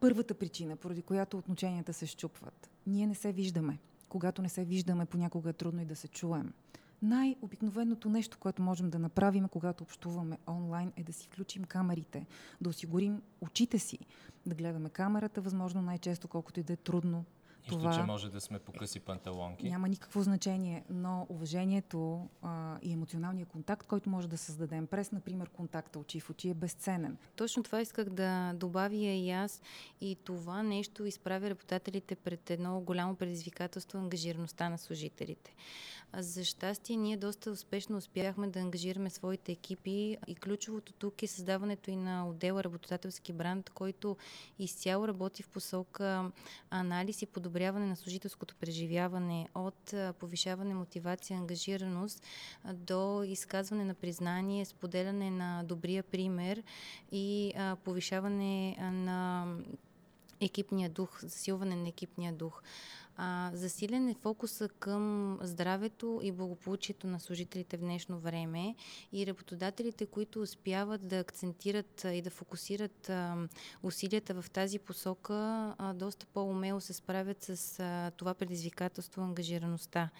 първата 0.00 0.34
причина, 0.34 0.76
поради 0.76 1.02
която 1.02 1.38
отношенията 1.38 1.92
се 1.92 2.06
щупват. 2.06 2.70
Ние 2.86 3.06
не 3.06 3.14
се 3.14 3.32
виждаме. 3.32 3.78
Когато 4.08 4.42
не 4.42 4.48
се 4.48 4.64
виждаме, 4.64 5.06
понякога 5.06 5.50
е 5.50 5.52
трудно 5.52 5.82
и 5.82 5.84
да 5.84 5.96
се 5.96 6.08
чуем. 6.08 6.52
Най-обикновеното 7.02 8.08
нещо, 8.08 8.38
което 8.38 8.62
можем 8.62 8.90
да 8.90 8.98
направим, 8.98 9.48
когато 9.48 9.84
общуваме 9.84 10.38
онлайн, 10.48 10.92
е 10.96 11.02
да 11.02 11.12
си 11.12 11.26
включим 11.26 11.64
камерите, 11.64 12.26
да 12.60 12.70
осигурим 12.70 13.22
очите 13.40 13.78
си, 13.78 13.98
да 14.46 14.54
гледаме 14.54 14.90
камерата, 14.90 15.40
възможно 15.40 15.82
най-често, 15.82 16.28
колкото 16.28 16.60
и 16.60 16.62
да 16.62 16.72
е 16.72 16.76
трудно. 16.76 17.24
Нищо, 17.66 17.78
това, 17.78 17.94
че 17.94 18.02
може 18.02 18.30
да 18.30 18.40
сме 18.40 18.58
по 18.58 18.72
къси 18.72 19.00
панталонки. 19.00 19.68
Няма 19.68 19.88
никакво 19.88 20.22
значение, 20.22 20.84
но 20.90 21.26
уважението 21.28 22.28
а, 22.42 22.78
и 22.82 22.92
емоционалния 22.92 23.46
контакт, 23.46 23.86
който 23.86 24.10
може 24.10 24.28
да 24.28 24.38
създадем 24.38 24.86
през, 24.86 25.12
например, 25.12 25.48
контакта 25.48 25.98
очи 25.98 26.20
в 26.20 26.30
очи 26.30 26.48
е 26.48 26.54
безценен. 26.54 27.16
Точно 27.36 27.62
това 27.62 27.80
исках 27.80 28.10
да 28.10 28.52
добавя 28.54 28.96
и 28.96 29.30
аз. 29.30 29.62
И 30.00 30.16
това 30.24 30.62
нещо 30.62 31.04
изправя 31.04 31.50
работодателите 31.50 32.16
пред 32.16 32.50
едно 32.50 32.80
голямо 32.80 33.16
предизвикателство 33.16 33.98
ангажираността 33.98 34.68
на 34.68 34.78
служителите. 34.78 35.54
За 36.14 36.44
щастие, 36.44 36.96
ние 36.96 37.16
доста 37.16 37.50
успешно 37.50 37.96
успяхме 37.96 38.48
да 38.48 38.60
ангажираме 38.60 39.10
своите 39.10 39.52
екипи 39.52 40.16
и 40.26 40.34
ключовото 40.34 40.92
тук 40.92 41.22
е 41.22 41.26
създаването 41.26 41.90
и 41.90 41.96
на 41.96 42.28
отдела 42.28 42.64
работодателски 42.64 43.32
бранд, 43.32 43.70
който 43.70 44.16
изцяло 44.58 45.08
работи 45.08 45.42
в 45.42 45.48
посока 45.48 46.30
анализ 46.70 47.22
и 47.22 47.26
подобряване 47.56 47.86
на 47.86 47.96
служителското 47.96 48.56
преживяване 48.56 49.48
от 49.54 49.94
повишаване 50.18 50.74
мотивация, 50.74 51.38
ангажираност 51.38 52.22
до 52.74 53.22
изказване 53.26 53.84
на 53.84 53.94
признание, 53.94 54.64
споделяне 54.64 55.30
на 55.30 55.62
добрия 55.64 56.02
пример 56.02 56.62
и 57.12 57.52
повишаване 57.84 58.76
на 58.80 59.46
екипния 60.40 60.90
дух, 60.90 61.20
засилване 61.22 61.76
на 61.76 61.88
екипния 61.88 62.32
дух. 62.32 62.62
А, 63.16 63.50
засилен 63.54 64.08
е 64.08 64.14
фокуса 64.14 64.68
към 64.68 65.38
здравето 65.42 66.20
и 66.22 66.32
благополучието 66.32 67.06
на 67.06 67.20
служителите 67.20 67.76
в 67.76 67.80
днешно 67.80 68.18
време 68.18 68.74
и 69.12 69.26
работодателите, 69.26 70.06
които 70.06 70.40
успяват 70.40 71.08
да 71.08 71.18
акцентират 71.18 72.06
и 72.12 72.22
да 72.22 72.30
фокусират 72.30 73.10
а, 73.10 73.48
усилията 73.82 74.42
в 74.42 74.50
тази 74.50 74.78
посока, 74.78 75.34
а, 75.78 75.94
доста 75.94 76.26
по-умело 76.26 76.80
се 76.80 76.92
справят 76.92 77.42
с 77.42 77.80
а, 77.80 78.10
това 78.10 78.34
предизвикателство 78.34 79.22
ангажираността. 79.22 80.10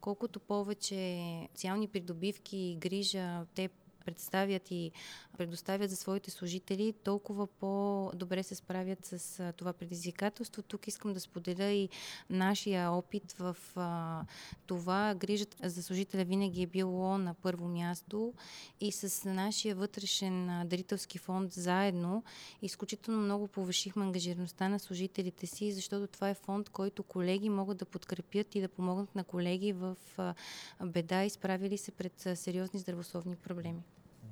Колкото 0.00 0.40
повече 0.40 1.48
социални 1.54 1.88
придобивки 1.88 2.56
и 2.56 2.76
грижа 2.76 3.46
те 3.54 3.68
представят 4.04 4.70
и 4.70 4.92
предоставят 5.38 5.90
за 5.90 5.96
своите 5.96 6.30
служители, 6.30 6.94
толкова 7.04 7.46
по-добре 7.46 8.42
се 8.42 8.54
справят 8.54 9.06
с 9.06 9.52
това 9.56 9.72
предизвикателство. 9.72 10.62
Тук 10.62 10.86
искам 10.86 11.12
да 11.12 11.20
споделя 11.20 11.70
и 11.70 11.88
нашия 12.30 12.90
опит 12.90 13.32
в 13.32 13.56
а, 13.76 14.22
това. 14.66 15.14
Грижата 15.14 15.68
за 15.68 15.82
служителя 15.82 16.24
винаги 16.24 16.62
е 16.62 16.66
било 16.66 17.18
на 17.18 17.34
първо 17.34 17.68
място 17.68 18.32
и 18.80 18.92
с 18.92 19.28
нашия 19.30 19.74
вътрешен 19.74 20.62
дарителски 20.68 21.18
фонд 21.18 21.52
заедно 21.52 22.24
изключително 22.62 23.20
много 23.20 23.48
повишихме 23.48 24.04
ангажираността 24.04 24.68
на 24.68 24.78
служителите 24.78 25.46
си, 25.46 25.72
защото 25.72 26.06
това 26.06 26.30
е 26.30 26.34
фонд, 26.34 26.70
който 26.70 27.02
колеги 27.02 27.48
могат 27.48 27.78
да 27.78 27.84
подкрепят 27.84 28.54
и 28.54 28.60
да 28.60 28.68
помогнат 28.68 29.14
на 29.14 29.24
колеги 29.24 29.72
в 29.72 29.96
беда, 30.84 31.24
изправили 31.24 31.78
се 31.78 31.90
пред 31.90 32.28
сериозни 32.34 32.80
здравословни 32.80 33.36
проблеми. 33.36 33.82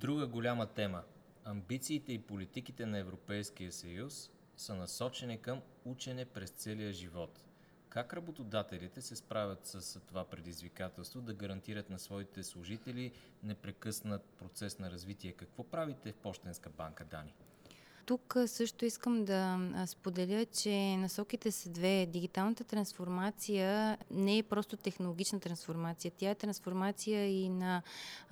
Друга 0.03 0.27
голяма 0.27 0.67
тема. 0.67 1.03
Амбициите 1.45 2.13
и 2.13 2.19
политиките 2.19 2.87
на 2.87 2.99
Европейския 2.99 3.73
съюз 3.73 4.31
са 4.57 4.75
насочени 4.75 5.43
към 5.43 5.61
учене 5.85 6.25
през 6.25 6.51
целия 6.51 6.93
живот. 6.93 7.45
Как 7.89 8.15
работодателите 8.15 9.01
се 9.01 9.17
справят 9.17 9.67
с 9.67 10.01
това 10.01 10.25
предизвикателство 10.25 11.21
да 11.21 11.35
гарантират 11.35 11.91
на 11.91 11.99
своите 11.99 12.43
служители 12.43 13.13
непрекъснат 13.43 14.25
процес 14.25 14.79
на 14.79 14.91
развитие? 14.91 15.33
Какво 15.33 15.65
правите 15.65 16.13
в 16.13 16.17
Пощенска 16.17 16.71
банка, 16.71 17.05
Дани? 17.05 17.35
Тук 18.07 18.37
също 18.47 18.85
искам 18.85 19.25
да 19.25 19.59
споделя, 19.87 20.45
че 20.45 20.97
насоките 20.97 21.51
са 21.51 21.69
две. 21.69 22.07
Дигиталната 22.07 22.65
трансформация 22.65 23.99
не 24.11 24.39
е 24.39 24.43
просто 24.43 24.77
технологична 24.77 25.41
трансформация. 25.41 26.13
Тя 26.17 26.31
е 26.31 26.35
трансформация 26.35 27.27
и 27.27 27.49
на 27.49 27.83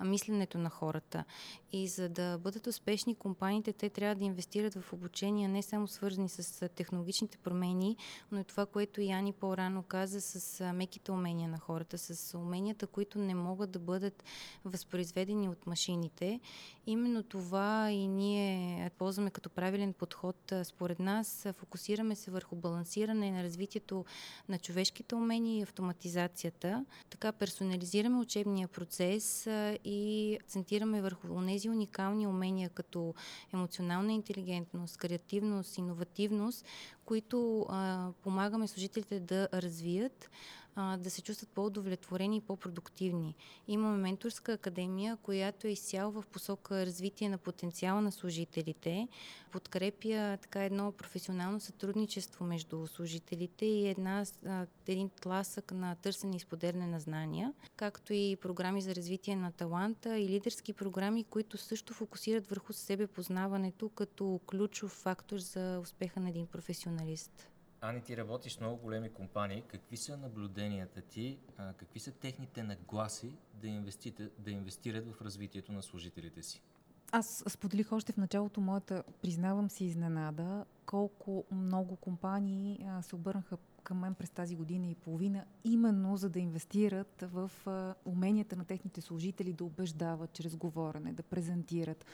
мисленето 0.03 0.57
на 0.57 0.69
хората. 0.69 1.23
И 1.71 1.87
за 1.87 2.09
да 2.09 2.37
бъдат 2.37 2.67
успешни 2.67 3.15
компаниите, 3.15 3.73
те 3.73 3.89
трябва 3.89 4.15
да 4.15 4.23
инвестират 4.23 4.73
в 4.73 4.93
обучения, 4.93 5.49
не 5.49 5.61
само 5.61 5.87
свързани 5.87 6.29
с 6.29 6.69
технологичните 6.69 7.37
промени, 7.37 7.97
но 8.31 8.39
и 8.39 8.43
това, 8.43 8.65
което 8.65 9.01
Яни 9.01 9.33
по-рано 9.33 9.83
каза, 9.83 10.21
с 10.21 10.73
меките 10.73 11.11
умения 11.11 11.49
на 11.49 11.59
хората, 11.59 11.97
с 11.97 12.37
уменията, 12.37 12.87
които 12.87 13.19
не 13.19 13.35
могат 13.35 13.71
да 13.71 13.79
бъдат 13.79 14.23
възпроизведени 14.65 15.49
от 15.49 15.67
машините. 15.67 16.39
Именно 16.87 17.23
това 17.23 17.91
и 17.91 18.07
ние 18.07 18.91
ползваме 18.97 19.31
като 19.31 19.49
правилен 19.49 19.93
подход. 19.93 20.53
Според 20.63 20.99
нас 20.99 21.47
фокусираме 21.53 22.15
се 22.15 22.31
върху 22.31 22.55
балансиране 22.55 23.31
на 23.31 23.43
развитието 23.43 24.05
на 24.49 24.59
човешките 24.59 25.15
умения 25.15 25.59
и 25.59 25.61
автоматизацията. 25.61 26.85
Така 27.09 27.31
персонализираме 27.31 28.19
учебния 28.19 28.67
процес 28.67 29.47
и 29.85 30.37
акцентираме 30.41 31.01
върху 31.01 31.45
тези 31.45 31.69
уникални 31.69 32.27
умения, 32.27 32.69
като 32.69 33.13
емоционална 33.53 34.13
интелигентност, 34.13 34.97
креативност, 34.97 35.77
иновативност, 35.77 36.65
които 37.05 37.67
помагаме 38.23 38.67
служителите 38.67 39.19
да 39.19 39.47
развият 39.53 40.29
а, 40.75 40.97
да 40.97 41.09
се 41.09 41.21
чувстват 41.21 41.49
по-удовлетворени 41.49 42.37
и 42.37 42.41
по-продуктивни. 42.41 43.35
Имаме 43.67 43.97
менторска 43.97 44.53
академия, 44.53 45.17
която 45.17 45.67
е 45.67 45.71
изцяло 45.71 46.11
в 46.11 46.23
посока 46.31 46.85
развитие 46.85 47.29
на 47.29 47.37
потенциала 47.37 48.01
на 48.01 48.11
служителите, 48.11 49.07
подкрепя 49.51 50.37
така 50.41 50.63
едно 50.63 50.91
професионално 50.91 51.59
сътрудничество 51.59 52.45
между 52.45 52.87
служителите 52.87 53.65
и 53.65 53.87
една, 53.87 54.25
а, 54.45 54.65
един 54.87 55.09
тласък 55.09 55.71
на 55.71 55.95
търсене 55.95 56.35
и 56.35 56.39
споделяне 56.39 56.87
на 56.87 56.99
знания, 56.99 57.53
както 57.75 58.13
и 58.13 58.37
програми 58.41 58.81
за 58.81 58.95
развитие 58.95 59.35
на 59.35 59.51
таланта 59.51 60.17
и 60.17 60.29
лидерски 60.29 60.73
програми, 60.73 61.23
които 61.23 61.57
също 61.57 61.93
фокусират 61.93 62.47
върху 62.47 62.73
себе 62.73 63.07
познаването 63.07 63.89
като 63.89 64.39
ключов 64.47 64.91
фактор 64.91 65.37
за 65.37 65.79
успеха 65.81 66.19
на 66.19 66.29
един 66.29 66.47
професионалист. 66.47 67.50
Ани, 67.83 68.01
ти 68.01 68.17
работиш 68.17 68.57
в 68.57 68.61
много 68.61 68.77
големи 68.77 69.09
компании. 69.09 69.63
Какви 69.67 69.97
са 69.97 70.17
наблюденията 70.17 71.01
ти, 71.01 71.39
а, 71.57 71.73
какви 71.73 71.99
са 71.99 72.11
техните 72.11 72.63
нагласи 72.63 73.33
да, 73.61 73.67
инвестират, 73.67 74.31
да 74.39 74.51
инвестират 74.51 75.13
в 75.13 75.21
развитието 75.21 75.71
на 75.71 75.83
служителите 75.83 76.43
си? 76.43 76.61
Аз 77.11 77.43
споделих 77.47 77.91
още 77.91 78.13
в 78.13 78.17
началото 78.17 78.61
моята, 78.61 79.03
признавам 79.21 79.69
си 79.69 79.85
изненада, 79.85 80.65
колко 80.85 81.43
много 81.51 81.95
компании 81.95 82.85
а, 82.87 83.01
се 83.01 83.15
обърнаха 83.15 83.57
към 83.83 83.99
мен 83.99 84.15
през 84.15 84.29
тази 84.29 84.55
година 84.55 84.87
и 84.87 84.95
половина, 84.95 85.45
именно 85.63 86.17
за 86.17 86.29
да 86.29 86.39
инвестират 86.39 87.25
в 87.31 87.51
а, 87.65 87.95
уменията 88.05 88.55
на 88.55 88.65
техните 88.65 89.01
служители 89.01 89.53
да 89.53 89.63
убеждават 89.63 90.33
чрез 90.33 90.55
говорене, 90.55 91.13
да 91.13 91.23
презентират, 91.23 92.05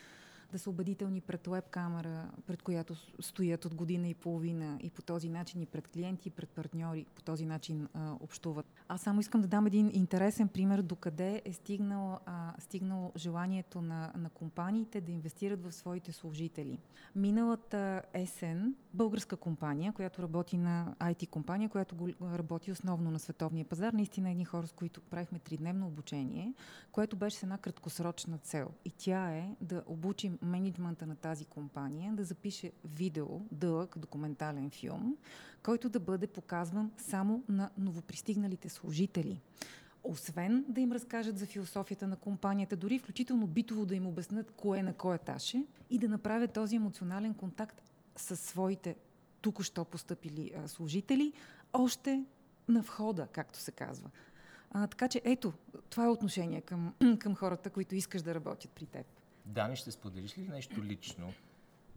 да 0.52 0.60
са 0.60 0.70
убедителни 0.70 1.22
пред 1.22 1.48
веб 1.48 1.70
камера, 1.70 2.32
пред 2.46 2.62
която 2.62 2.96
стоят 3.20 3.66
от 3.66 3.76
година 3.76 4.08
и 4.08 4.14
половина 4.14 4.78
и 4.82 4.90
по 4.90 5.02
този 5.02 5.30
начин 5.30 5.62
и 5.62 5.66
пред 5.66 5.88
клиенти, 5.88 6.28
и 6.28 6.32
пред 6.32 6.50
партньори, 6.50 7.06
по 7.16 7.22
този 7.22 7.46
начин 7.46 7.88
а, 7.94 8.14
общуват. 8.20 8.66
Аз 8.88 9.02
само 9.02 9.20
искам 9.20 9.42
да 9.42 9.48
дам 9.48 9.68
един 9.68 9.92
интересен 9.94 10.48
пример 10.48 10.82
докъде 10.82 11.42
е 11.46 11.54
стигнало, 11.54 12.20
а, 12.26 12.54
стигнало 12.60 13.12
желанието 13.18 13.82
на, 13.82 14.12
на 14.18 14.30
компаниите 14.30 15.02
да 15.02 15.12
инвестират 15.12 15.64
в 15.64 15.72
своите 15.72 16.12
служители. 16.12 16.80
Миналата 17.16 18.02
есен 18.14 18.76
българска 18.94 19.36
компания, 19.36 19.94
която 19.94 20.22
работи 20.22 20.58
на 20.58 20.96
IT 21.00 21.30
компания, 21.30 21.70
която 21.70 21.96
го 21.96 22.10
работи 22.22 22.72
основно 22.72 23.12
на 23.12 23.20
световния 23.20 23.66
пазар, 23.66 23.94
наистина 23.94 24.32
едни 24.32 24.46
хора, 24.46 24.68
с 24.68 24.72
които 24.72 25.02
правихме 25.02 25.40
тридневно 25.40 25.88
обучение, 25.88 26.54
което 26.92 27.16
беше 27.16 27.38
с 27.38 27.44
една 27.44 27.58
краткосрочна 27.58 28.38
цел. 28.38 28.70
И 28.86 28.92
тя 28.92 29.32
е 29.32 29.56
да 29.62 29.84
обучим 29.88 30.37
менеджмента 30.42 31.06
на 31.06 31.16
тази 31.16 31.46
компания 31.46 32.14
да 32.14 32.24
запише 32.24 32.72
видео, 32.86 33.28
дълъг 33.52 33.98
документален 33.98 34.70
филм, 34.70 35.18
който 35.64 35.90
да 35.90 36.00
бъде 36.00 36.28
показван 36.28 36.92
само 36.98 37.44
на 37.50 37.70
новопристигналите 37.78 38.70
служители 38.70 39.42
освен 40.08 40.66
да 40.70 40.82
им 40.82 40.92
разкажат 40.92 41.38
за 41.38 41.46
философията 41.46 42.08
на 42.08 42.16
компанията, 42.16 42.76
дори 42.76 43.00
включително 43.00 43.48
битово 43.48 43.86
да 43.86 43.96
им 43.96 44.08
обяснат 44.08 44.52
кое 44.52 44.84
на 44.84 44.94
кой 44.94 45.16
етаж 45.16 45.54
е 45.54 45.66
и 45.90 46.00
да 46.00 46.08
направят 46.08 46.54
този 46.54 46.76
емоционален 46.76 47.34
контакт 47.34 47.82
с 48.16 48.36
своите 48.36 48.96
тук-що 49.42 49.86
поступили 49.86 50.54
служители, 50.68 51.34
още 51.74 52.26
на 52.68 52.82
входа, 52.82 53.28
както 53.28 53.60
се 53.60 53.72
казва. 53.72 54.10
А, 54.72 54.88
така 54.88 55.08
че 55.08 55.22
ето, 55.24 55.54
това 55.90 56.06
е 56.06 56.10
отношение 56.10 56.62
към, 56.62 56.94
към 57.20 57.36
хората, 57.36 57.70
които 57.70 57.96
искаш 57.96 58.22
да 58.22 58.36
работят 58.36 58.72
при 58.72 58.86
теб. 58.86 59.06
Дани, 59.48 59.76
ще 59.76 59.92
споделиш 59.92 60.38
ли 60.38 60.48
нещо 60.48 60.84
лично 60.84 61.34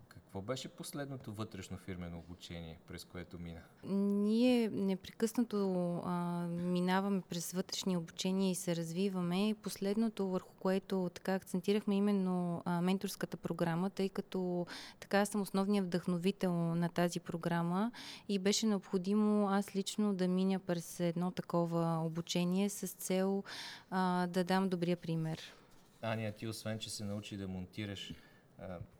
какво 0.08 0.42
беше 0.42 0.68
последното 0.68 1.32
вътрешно 1.32 1.76
фирмено 1.76 2.18
обучение, 2.18 2.78
през 2.88 3.04
което 3.04 3.38
мина? 3.38 3.60
Ние 3.84 4.68
непрекъснато 4.68 5.96
а, 6.04 6.46
минаваме 6.48 7.20
през 7.20 7.52
вътрешни 7.52 7.96
обучения 7.96 8.50
и 8.50 8.54
се 8.54 8.76
развиваме. 8.76 9.54
Последното, 9.62 10.28
върху 10.28 10.54
което 10.60 11.10
така 11.14 11.34
акцентирахме 11.34 11.96
именно 11.96 12.62
а, 12.64 12.80
менторската 12.80 13.36
програма, 13.36 13.90
тъй 13.90 14.08
като 14.08 14.66
така 15.00 15.26
съм 15.26 15.40
основният 15.40 15.86
вдъхновител 15.86 16.52
на 16.54 16.88
тази 16.88 17.20
програма 17.20 17.92
и 18.28 18.38
беше 18.38 18.66
необходимо 18.66 19.48
аз 19.48 19.76
лично 19.76 20.14
да 20.14 20.28
миня 20.28 20.58
през 20.58 21.00
едно 21.00 21.30
такова 21.30 21.98
обучение 22.04 22.68
с 22.68 22.88
цел 22.88 23.44
а, 23.90 24.26
да 24.26 24.44
дам 24.44 24.68
добрия 24.68 24.96
пример. 24.96 25.54
Аня, 26.02 26.32
ти 26.32 26.46
освен, 26.46 26.78
че 26.78 26.90
се 26.90 27.04
научи 27.04 27.36
да 27.36 27.48
монтираш 27.48 28.14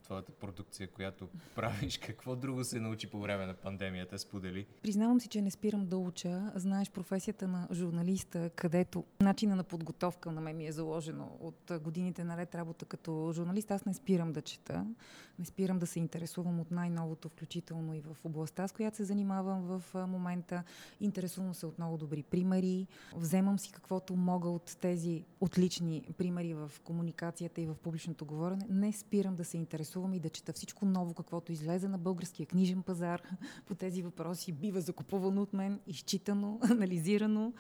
твоята 0.05 0.33
продукция, 0.33 0.91
която 0.91 1.29
правиш? 1.55 1.99
Какво 1.99 2.37
друго 2.37 2.65
се 2.65 2.81
научи 2.81 3.11
по 3.11 3.21
време 3.21 3.47
на 3.47 3.55
пандемията? 3.55 4.19
Сподели. 4.19 4.67
Признавам 4.83 5.21
си, 5.21 5.29
че 5.29 5.43
не 5.43 5.51
спирам 5.51 5.87
да 5.87 5.97
уча. 5.97 6.53
Знаеш 6.55 6.91
професията 6.91 7.49
на 7.49 7.69
журналиста, 7.73 8.51
където 8.51 9.05
начина 9.21 9.57
на 9.57 9.65
подготовка 9.65 10.33
на 10.33 10.41
мен 10.41 10.57
ми 10.57 10.67
е 10.67 10.73
заложено 10.73 11.37
от 11.41 11.73
годините 11.83 12.25
наред 12.25 12.55
работа 12.55 12.85
като 12.85 13.33
журналист. 13.33 13.71
Аз 13.71 13.85
не 13.85 13.95
спирам 13.95 14.33
да 14.33 14.43
чета, 14.43 14.87
не 15.41 15.47
спирам 15.47 15.79
да 15.79 15.87
се 15.87 15.99
интересувам 15.99 16.61
от 16.61 16.71
най-новото, 16.71 17.29
включително 17.29 17.95
и 17.95 18.01
в 18.01 18.17
областта, 18.25 18.69
с 18.69 18.73
която 18.73 18.97
се 18.97 19.05
занимавам 19.05 19.63
в 19.63 19.83
момента. 19.95 20.63
Интересувам 21.01 21.55
се 21.55 21.67
от 21.67 21.79
много 21.79 21.97
добри 21.97 22.23
примери. 22.23 22.87
Вземам 23.17 23.59
си 23.59 23.73
каквото 23.73 24.17
мога 24.17 24.49
от 24.49 24.77
тези 24.81 25.25
отлични 25.41 26.03
примери 26.19 26.55
в 26.55 26.71
комуникацията 26.85 27.61
и 27.61 27.67
в 27.67 27.75
публичното 27.75 28.25
говорене. 28.25 28.67
Не 28.71 28.93
спирам 28.93 29.37
да 29.37 29.45
се 29.45 29.57
интересувам 29.57 30.15
и 30.15 30.21
да 30.21 30.31
чета 30.31 30.53
всичко 30.53 30.85
ново, 30.85 31.15
каквото 31.15 31.53
излезе 31.53 31.89
на 31.89 31.99
българския 31.99 32.47
книжен 32.47 32.83
пазар 32.83 33.23
по 33.67 33.75
тези 33.75 34.03
въпроси. 34.03 34.53
Бива 34.53 34.81
закупувано 34.81 35.43
от 35.43 35.53
мен, 35.53 35.81
изчитано, 35.87 36.61
анализирано. 36.71 37.53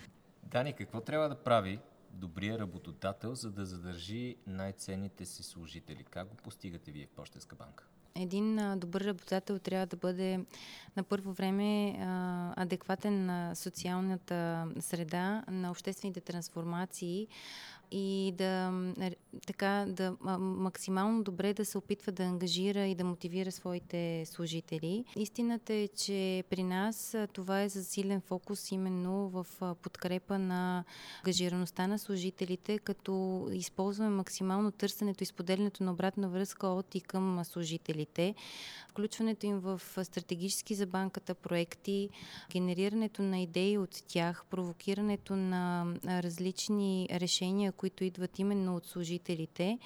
Дани, 0.42 0.72
какво 0.72 1.00
трябва 1.00 1.28
да 1.28 1.42
прави 1.42 1.78
добрия 2.10 2.58
работодател, 2.58 3.34
за 3.34 3.50
да 3.50 3.66
задържи 3.66 4.36
най-ценните 4.46 5.24
си 5.24 5.42
служители? 5.42 6.04
Как 6.10 6.28
го 6.28 6.36
постигате 6.36 6.92
вие 6.92 7.06
в 7.06 7.10
Пощенска 7.10 7.56
банка? 7.56 7.84
Един 8.14 8.58
а, 8.58 8.76
добър 8.76 9.00
работодател 9.00 9.58
трябва 9.58 9.86
да 9.86 9.96
бъде 9.96 10.44
на 10.96 11.02
първо 11.02 11.32
време 11.32 11.96
а, 12.00 12.62
адекватен 12.62 13.26
на 13.26 13.54
социалната 13.54 14.68
среда, 14.80 15.44
на 15.48 15.70
обществените 15.70 16.20
трансформации, 16.20 17.28
и 17.90 18.35
да, 18.38 18.72
така, 19.46 19.85
да 19.88 20.16
максимално 20.38 21.22
добре 21.22 21.55
да 21.55 21.64
се 21.64 21.79
опитва 21.79 22.12
да 22.12 22.22
ангажира 22.22 22.87
и 22.87 22.94
да 22.94 23.05
мотивира 23.05 23.53
своите 23.53 24.26
служители. 24.26 25.05
Истината 25.16 25.74
е, 25.74 25.88
че 25.88 26.44
при 26.50 26.62
нас 26.62 27.16
това 27.33 27.62
е 27.62 27.68
засилен 27.68 28.20
фокус 28.20 28.72
именно 28.72 29.29
в 29.29 29.46
подкрепа 29.83 30.38
на 30.38 30.85
ангажираността 31.18 31.87
на 31.87 31.98
служителите, 31.98 32.79
като 32.79 33.46
използваме 33.53 34.11
максимално 34.11 34.70
търсенето 34.70 35.22
и 35.22 35.26
споделянето 35.26 35.85
на 35.85 35.92
обратна 35.92 36.29
връзка 36.29 36.66
от 36.66 36.94
и 36.94 37.00
към 37.00 37.44
служителите, 37.44 38.35
включването 38.88 39.46
им 39.46 39.59
в 39.59 39.81
стратегически 40.05 40.74
за 40.74 40.87
банката 40.87 41.35
проекти, 41.35 42.09
генерирането 42.53 43.22
на 43.22 43.40
идеи 43.40 43.79
от 43.79 44.03
тях, 44.09 44.44
провокирането 44.50 45.37
на 45.37 45.94
различни 46.07 47.09
решения, 47.12 47.72
които 47.80 48.04
идват 48.04 48.38
именно 48.38 48.76
от 48.76 48.86
служителите, 48.86 49.78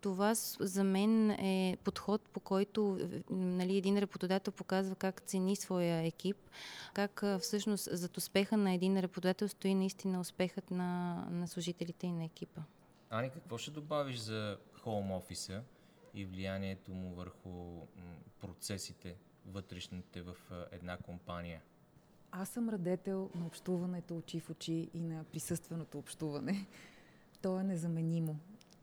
това 0.00 0.34
за 0.60 0.84
мен 0.84 1.30
е 1.30 1.76
подход, 1.84 2.28
по 2.28 2.40
който 2.40 2.98
нали, 3.30 3.76
един 3.76 3.98
работодател 3.98 4.52
показва 4.52 4.94
как 4.94 5.20
цени 5.20 5.56
своя 5.56 6.06
екип, 6.06 6.36
как 6.94 7.22
всъщност 7.40 7.88
зад 7.92 8.16
успеха 8.16 8.56
на 8.56 8.72
един 8.72 9.00
работодател 9.00 9.48
стои 9.48 9.74
наистина 9.74 10.20
успехът 10.20 10.70
на, 10.70 11.14
на 11.30 11.48
служителите 11.48 12.06
и 12.06 12.12
на 12.12 12.24
екипа. 12.24 12.60
Ани, 13.10 13.30
какво 13.30 13.58
ще 13.58 13.70
добавиш 13.70 14.16
за 14.18 14.58
хоум 14.82 15.10
офиса 15.10 15.62
и 16.14 16.24
влиянието 16.24 16.92
му 16.92 17.14
върху 17.14 17.86
процесите 18.40 19.16
вътрешните 19.46 20.22
в 20.22 20.36
една 20.72 20.96
компания? 20.96 21.62
Аз 22.30 22.48
съм 22.48 22.68
радетел 22.68 23.30
на 23.34 23.46
общуването 23.46 24.16
очи 24.16 24.40
в 24.40 24.50
очи 24.50 24.90
и 24.94 25.00
на 25.00 25.24
присъственото 25.24 25.98
общуване 25.98 26.66
то 27.44 27.60
е 27.60 27.62
незаменимо. 27.62 28.36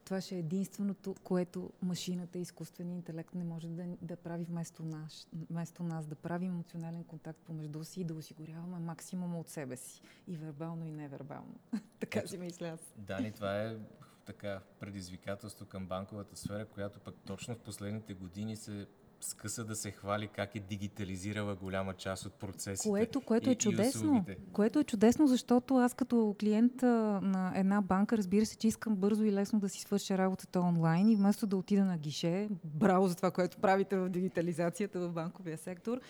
Това 0.05 0.21
ще 0.21 0.35
е 0.35 0.39
единственото, 0.39 1.15
което 1.23 1.71
машината 1.81 2.37
и 2.37 2.41
изкуственият 2.41 2.95
интелект 2.95 3.35
не 3.35 3.43
може 3.43 3.67
да, 3.67 3.85
да 4.01 4.15
прави 4.15 4.43
вместо 4.43 4.83
нас, 4.83 5.27
вместо 5.49 5.83
нас, 5.83 6.05
да 6.05 6.15
прави 6.15 6.45
емоционален 6.45 7.03
контакт 7.03 7.39
помежду 7.39 7.83
си 7.83 8.01
и 8.01 8.03
да 8.03 8.13
осигуряваме 8.13 8.79
максимума 8.79 9.39
от 9.39 9.49
себе 9.49 9.77
си. 9.77 10.01
И 10.27 10.37
вербално, 10.37 10.85
и 10.85 10.91
невербално. 10.91 11.55
така 11.99 12.27
си 12.27 12.37
мисля 12.37 12.67
аз. 12.67 12.79
Дани, 12.97 13.31
това 13.31 13.61
е 13.63 13.77
така 14.25 14.61
предизвикателство 14.79 15.65
към 15.65 15.87
банковата 15.87 16.35
сфера, 16.35 16.65
която 16.65 16.99
пък 16.99 17.15
точно 17.25 17.55
в 17.55 17.59
последните 17.59 18.13
години 18.13 18.55
се 18.55 18.87
скъса 19.23 19.63
да 19.63 19.75
се 19.75 19.91
хвали 19.91 20.27
как 20.27 20.55
е 20.55 20.59
дигитализирала 20.59 21.55
голяма 21.55 21.93
част 21.93 22.25
от 22.25 22.33
процесите. 22.33 22.89
Което, 22.89 23.21
което 23.21 23.49
е 23.49 23.53
и, 23.53 23.55
чудесно. 23.55 24.25
И 24.29 24.35
което 24.53 24.79
е 24.79 24.83
чудесно, 24.83 25.27
защото 25.27 25.77
аз 25.77 25.93
като 25.93 26.35
клиент 26.39 26.81
на 26.81 27.53
една 27.55 27.81
банка, 27.81 28.17
разбира 28.17 28.45
се, 28.45 28.57
че 28.57 28.67
искам 28.67 28.95
бързо 28.95 29.23
и 29.23 29.31
лесно 29.31 29.59
да 29.59 29.69
си 29.69 29.81
свърша 29.81 30.17
работата 30.17 30.59
онлайн 30.59 31.09
и 31.09 31.15
вместо 31.15 31.47
да 31.47 31.57
отида 31.57 31.85
на 31.85 31.97
гише, 31.97 32.49
браво 32.63 33.07
за 33.07 33.15
това, 33.15 33.31
което 33.31 33.57
правите 33.57 33.97
в 33.97 34.09
дигитализацията 34.09 34.99
в 34.99 35.11
банковия 35.11 35.57
сектор, 35.57 36.01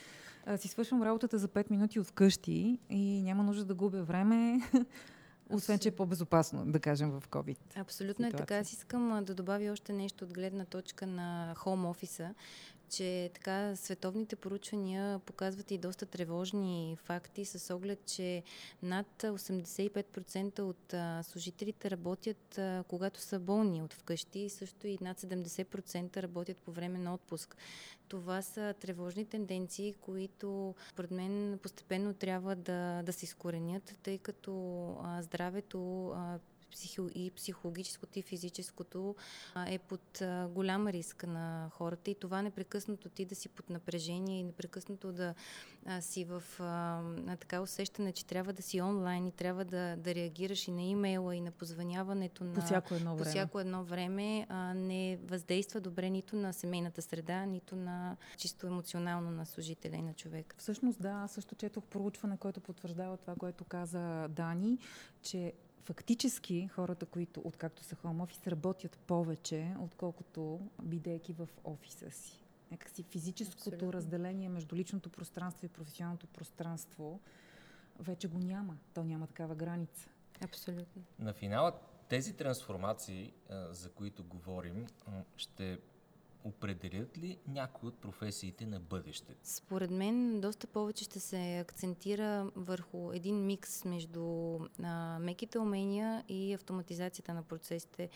си 0.57 0.67
свършвам 0.67 1.03
работата 1.03 1.37
за 1.37 1.47
5 1.47 1.71
минути 1.71 1.99
от 1.99 2.07
вкъщи 2.07 2.79
и 2.89 3.21
няма 3.21 3.43
нужда 3.43 3.65
да 3.65 3.73
губя 3.73 4.03
време. 4.03 4.61
Освен, 5.53 5.79
че 5.79 5.89
е 5.89 5.91
по-безопасно, 5.91 6.65
да 6.65 6.79
кажем, 6.79 7.11
в 7.11 7.23
COVID. 7.29 7.57
Абсолютно 7.75 8.25
ситуация. 8.25 8.43
е 8.43 8.47
така. 8.47 8.57
Аз 8.57 8.73
искам 8.73 9.23
да 9.25 9.35
добавя 9.35 9.71
още 9.71 9.93
нещо 9.93 10.25
от 10.25 10.33
гледна 10.33 10.65
точка 10.65 11.07
на 11.07 11.53
хоум 11.57 11.85
офиса, 11.85 12.33
че 12.91 13.31
така 13.33 13.75
световните 13.75 14.35
поручвания 14.35 15.19
показват 15.19 15.71
и 15.71 15.77
доста 15.77 16.05
тревожни 16.05 16.97
факти 17.03 17.45
с 17.45 17.75
оглед, 17.75 18.05
че 18.05 18.43
над 18.83 19.07
85% 19.21 20.59
от 20.59 20.93
служителите 21.25 21.91
работят 21.91 22.59
когато 22.87 23.19
са 23.19 23.39
болни 23.39 23.81
от 23.81 23.93
вкъщи, 23.93 24.49
също 24.49 24.87
и 24.87 24.97
над 25.01 25.19
70% 25.19 26.17
работят 26.17 26.57
по 26.57 26.71
време 26.71 26.97
на 26.97 27.13
отпуск. 27.13 27.57
Това 28.07 28.41
са 28.41 28.73
тревожни 28.79 29.25
тенденции, 29.25 29.93
които, 29.93 30.75
според 30.89 31.11
мен, 31.11 31.59
постепенно 31.63 32.13
трябва 32.13 32.55
да, 32.55 33.03
да 33.03 33.13
се 33.13 33.25
изкоренят, 33.25 33.95
тъй 34.03 34.17
като 34.17 34.51
а, 35.03 35.21
здравето 35.21 36.11
психо, 36.71 37.09
и 37.15 37.31
психологическото 37.31 38.19
и 38.19 38.21
физическото 38.21 39.15
е 39.67 39.79
под 39.79 40.21
голям 40.49 40.87
риск 40.87 41.23
на 41.27 41.69
хората 41.71 42.11
и 42.11 42.15
това 42.15 42.41
непрекъснато 42.41 43.09
ти 43.09 43.25
да 43.25 43.35
си 43.35 43.49
под 43.49 43.69
напрежение 43.69 44.39
и 44.39 44.43
непрекъснато 44.43 45.11
да 45.11 45.33
си 45.99 46.25
в 46.25 46.43
така 47.39 47.61
усещане, 47.61 48.11
че 48.11 48.25
трябва 48.25 48.53
да 48.53 48.61
си 48.61 48.81
онлайн 48.81 49.27
и 49.27 49.31
трябва 49.31 49.65
да, 49.65 49.95
да 49.97 50.15
реагираш 50.15 50.67
и 50.67 50.71
на 50.71 50.81
имейла 50.81 51.35
и 51.35 51.41
на 51.41 51.51
позваняването 51.51 52.43
на... 52.43 52.53
По 52.53 52.61
всяко 52.61 52.95
едно 52.95 53.15
време. 53.15 53.23
По 53.23 53.29
всяко 53.29 53.59
едно 53.59 53.83
време 53.83 54.47
не 54.75 55.19
въздейства 55.23 55.81
добре 55.81 56.09
нито 56.09 56.35
на 56.35 56.53
семейната 56.53 57.01
среда, 57.01 57.45
нито 57.45 57.75
на 57.75 58.17
чисто 58.37 58.67
емоционално 58.67 59.31
на 59.31 59.45
служителя 59.45 59.95
и 59.95 60.01
на 60.01 60.13
човека. 60.13 60.55
Всъщност 60.59 61.01
да, 61.01 61.09
аз 61.09 61.31
също 61.31 61.55
четох 61.55 61.83
проучване, 61.83 62.37
което 62.37 62.61
потвърждава 62.61 63.17
това, 63.17 63.35
което 63.35 63.63
каза 63.63 64.27
Дани, 64.29 64.77
че 65.21 65.53
фактически 65.83 66.67
хората, 66.67 67.05
които 67.05 67.41
откакто 67.45 67.83
са 67.83 67.95
хом 67.95 68.21
офис, 68.21 68.47
работят 68.47 68.97
повече, 68.97 69.75
отколкото 69.79 70.59
бидейки 70.83 71.33
в 71.33 71.49
офиса 71.63 72.11
си. 72.11 72.37
Някакси 72.71 73.03
физическото 73.03 73.69
Абсолютно. 73.69 73.93
разделение 73.93 74.49
между 74.49 74.75
личното 74.75 75.09
пространство 75.09 75.65
и 75.65 75.69
професионалното 75.69 76.27
пространство 76.27 77.19
вече 77.99 78.27
го 78.27 78.39
няма. 78.39 78.77
То 78.93 79.03
няма 79.03 79.27
такава 79.27 79.55
граница. 79.55 80.09
Абсолютно. 80.43 81.03
На 81.19 81.33
финала 81.33 81.73
тези 82.09 82.33
трансформации, 82.33 83.33
за 83.69 83.89
които 83.89 84.23
говорим, 84.23 84.87
ще 85.37 85.79
определят 86.43 87.17
ли 87.17 87.37
някои 87.47 87.89
от 87.89 88.01
професиите 88.01 88.65
на 88.65 88.79
бъдеще? 88.79 89.35
Според 89.43 89.91
мен 89.91 90.41
доста 90.41 90.67
повече 90.67 91.03
ще 91.03 91.19
се 91.19 91.57
акцентира 91.57 92.51
върху 92.55 93.11
един 93.13 93.45
микс 93.45 93.85
между 93.85 94.57
а, 94.83 95.19
меките 95.19 95.59
умения 95.59 96.23
и 96.29 96.53
автоматизацията 96.53 97.33
на 97.33 97.43
процесите. 97.43 98.09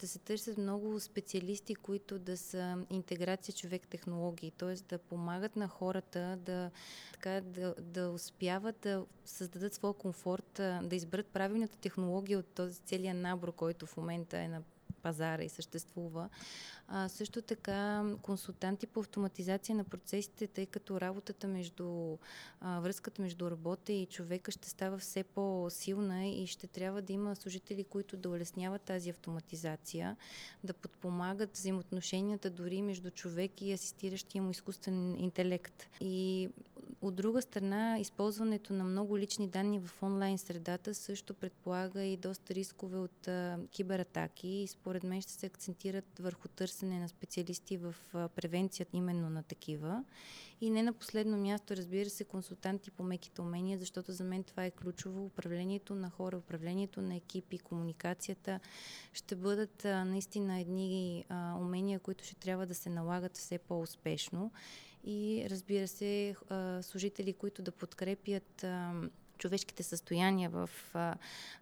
Да 0.00 0.08
се 0.08 0.18
търсят 0.18 0.58
много 0.58 1.00
специалисти, 1.00 1.74
които 1.74 2.18
да 2.18 2.36
са 2.36 2.84
интеграция 2.90 3.54
човек-технологии, 3.54 4.50
т.е. 4.50 4.74
да 4.74 4.98
помагат 4.98 5.56
на 5.56 5.68
хората 5.68 6.38
да, 6.46 6.70
така, 7.12 7.40
да, 7.40 7.74
да 7.80 8.10
успяват 8.10 8.80
да 8.80 9.06
създадат 9.24 9.74
своя 9.74 9.94
комфорт, 9.94 10.52
да 10.82 10.96
изберат 10.96 11.26
правилната 11.26 11.76
технология 11.76 12.38
от 12.38 12.46
този 12.46 12.80
целият 12.80 13.16
набор, 13.16 13.52
който 13.52 13.86
в 13.86 13.96
момента 13.96 14.38
е 14.38 14.48
на 14.48 14.62
пазара 15.02 15.42
и 15.42 15.48
съществува. 15.48 16.28
А, 16.88 17.08
също 17.08 17.42
така 17.42 18.04
консултанти 18.22 18.86
по 18.86 19.00
автоматизация 19.00 19.76
на 19.76 19.84
процесите, 19.84 20.46
тъй 20.46 20.66
като 20.66 21.00
работата 21.00 21.48
между, 21.48 22.16
а, 22.60 22.80
връзката 22.80 23.22
между 23.22 23.50
работа 23.50 23.92
и 23.92 24.06
човека 24.06 24.50
ще 24.50 24.68
става 24.68 24.98
все 24.98 25.24
по-силна 25.24 26.26
и 26.26 26.46
ще 26.46 26.66
трябва 26.66 27.02
да 27.02 27.12
има 27.12 27.36
служители, 27.36 27.84
които 27.84 28.16
да 28.16 28.28
улесняват 28.30 28.82
тази 28.82 29.10
автоматизация, 29.10 30.16
да 30.64 30.72
подпомагат 30.72 31.52
взаимоотношенията 31.52 32.50
дори 32.50 32.82
между 32.82 33.10
човек 33.10 33.62
и 33.62 33.72
асистиращия 33.72 34.42
му 34.42 34.50
изкуствен 34.50 35.16
интелект. 35.20 35.86
И 36.00 36.48
от 37.02 37.14
друга 37.14 37.42
страна, 37.42 37.98
използването 37.98 38.72
на 38.72 38.84
много 38.84 39.18
лични 39.18 39.48
данни 39.48 39.80
в 39.80 40.02
онлайн 40.02 40.38
средата 40.38 40.94
също 40.94 41.34
предполага 41.34 42.02
и 42.02 42.16
доста 42.16 42.54
рискове 42.54 42.98
от 42.98 43.28
а, 43.28 43.58
кибератаки 43.70 44.48
и 44.48 44.66
според 44.66 45.02
мен 45.02 45.22
ще 45.22 45.32
се 45.32 45.46
акцентират 45.46 46.18
върху 46.18 46.48
търсене 46.48 47.00
на 47.00 47.08
специалисти 47.08 47.76
в 47.76 47.94
а, 48.14 48.28
превенцията 48.28 48.96
именно 48.96 49.30
на 49.30 49.42
такива. 49.42 50.04
И 50.60 50.70
не 50.70 50.82
на 50.82 50.92
последно 50.92 51.36
място, 51.36 51.76
разбира 51.76 52.10
се, 52.10 52.24
консултанти 52.24 52.90
по 52.90 53.02
меките 53.02 53.40
умения, 53.40 53.78
защото 53.78 54.12
за 54.12 54.24
мен 54.24 54.44
това 54.44 54.64
е 54.64 54.70
ключово. 54.70 55.24
Управлението 55.24 55.94
на 55.94 56.10
хора, 56.10 56.36
управлението 56.36 57.02
на 57.02 57.16
екипи, 57.16 57.58
комуникацията 57.58 58.60
ще 59.12 59.36
бъдат 59.36 59.84
а, 59.84 60.04
наистина 60.04 60.60
едни 60.60 61.24
умения, 61.60 61.98
които 62.00 62.24
ще 62.24 62.34
трябва 62.34 62.66
да 62.66 62.74
се 62.74 62.90
налагат 62.90 63.36
все 63.36 63.58
по-успешно 63.58 64.50
и 65.08 65.46
разбира 65.50 65.88
се 65.88 66.36
служители, 66.82 67.32
които 67.32 67.62
да 67.62 67.72
подкрепят 67.72 68.64
човешките 69.38 69.82
състояния 69.82 70.50
в, 70.50 70.70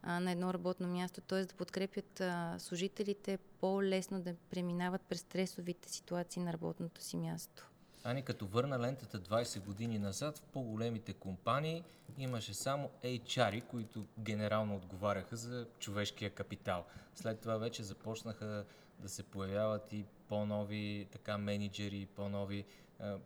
на 0.06 0.30
едно 0.30 0.54
работно 0.54 0.88
място, 0.88 1.20
т.е. 1.20 1.44
да 1.44 1.54
подкрепят 1.54 2.22
служителите 2.58 3.38
по-лесно 3.60 4.20
да 4.20 4.34
преминават 4.50 5.02
през 5.02 5.20
стресовите 5.20 5.88
ситуации 5.88 6.42
на 6.42 6.52
работното 6.52 7.02
си 7.02 7.16
място. 7.16 7.70
Ани, 8.04 8.22
като 8.22 8.46
върна 8.46 8.78
лентата 8.78 9.20
20 9.20 9.64
години 9.64 9.98
назад, 9.98 10.38
в 10.38 10.42
по-големите 10.42 11.12
компании 11.12 11.84
имаше 12.18 12.54
само 12.54 12.90
HR, 13.04 13.66
които 13.66 14.06
генерално 14.18 14.76
отговаряха 14.76 15.36
за 15.36 15.66
човешкия 15.78 16.30
капитал. 16.30 16.84
След 17.14 17.40
това 17.40 17.56
вече 17.56 17.82
започнаха 17.82 18.64
да 18.98 19.08
се 19.08 19.22
появяват 19.22 19.92
и 19.92 20.04
по-нови 20.28 21.08
така 21.12 21.38
менеджери, 21.38 22.06
по-нови 22.16 22.64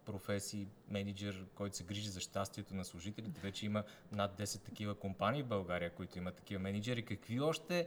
професии, 0.04 0.66
менеджер, 0.88 1.46
който 1.54 1.76
се 1.76 1.84
грижи 1.84 2.08
за 2.08 2.20
щастието 2.20 2.74
на 2.74 2.84
служителите. 2.84 3.40
Вече 3.40 3.66
има 3.66 3.84
над 4.12 4.38
10 4.40 4.62
такива 4.62 4.94
компании 4.94 5.42
в 5.42 5.46
България, 5.46 5.90
които 5.90 6.18
имат 6.18 6.34
такива 6.34 6.62
менеджери. 6.62 7.04
Какви 7.04 7.40
още 7.40 7.86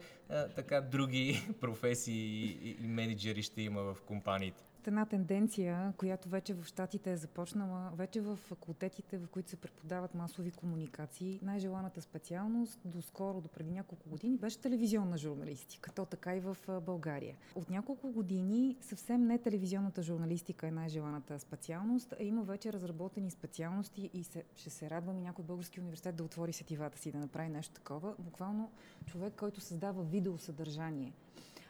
така 0.55 0.81
други 0.81 1.47
професии 1.61 2.43
и, 2.43 2.77
и 2.83 2.87
менеджери 2.87 3.43
ще 3.43 3.61
има 3.61 3.81
в 3.81 3.97
компаниите? 4.01 4.63
Една 4.87 5.05
тенденция, 5.05 5.93
която 5.97 6.29
вече 6.29 6.53
в 6.53 6.65
Штатите 6.65 7.11
е 7.11 7.17
започнала, 7.17 7.91
вече 7.95 8.21
в 8.21 8.35
факултетите, 8.35 9.17
в 9.17 9.27
които 9.27 9.49
се 9.49 9.55
преподават 9.55 10.15
масови 10.15 10.51
комуникации, 10.51 11.39
най-желаната 11.43 12.01
специалност 12.01 12.79
до 12.85 13.01
скоро, 13.01 13.41
до 13.41 13.47
преди 13.47 13.71
няколко 13.71 14.09
години, 14.09 14.37
беше 14.37 14.59
телевизионна 14.59 15.17
журналистика, 15.17 15.91
то 15.91 16.05
така 16.05 16.35
и 16.35 16.39
в 16.39 16.57
България. 16.85 17.35
От 17.55 17.69
няколко 17.69 18.11
години 18.11 18.77
съвсем 18.81 19.27
не 19.27 19.37
телевизионната 19.37 20.03
журналистика 20.03 20.67
е 20.67 20.71
най-желаната 20.71 21.39
специалност, 21.39 22.13
а 22.19 22.23
има 22.23 22.43
вече 22.43 22.73
разработени 22.73 23.31
специалности 23.31 24.09
и 24.13 24.23
се, 24.23 24.43
ще 24.55 24.69
се 24.69 24.89
радвам 24.89 25.17
и 25.17 25.21
някой 25.21 25.45
български 25.45 25.79
университет 25.79 26.15
да 26.15 26.23
отвори 26.23 26.53
сетивата 26.53 26.97
си, 26.97 27.11
да 27.11 27.17
направи 27.17 27.49
нещо 27.49 27.73
такова. 27.73 28.15
Буквално 28.19 28.71
човек, 29.05 29.33
който 29.37 29.61
създава 29.61 30.03
видеосъдържание 30.03 31.13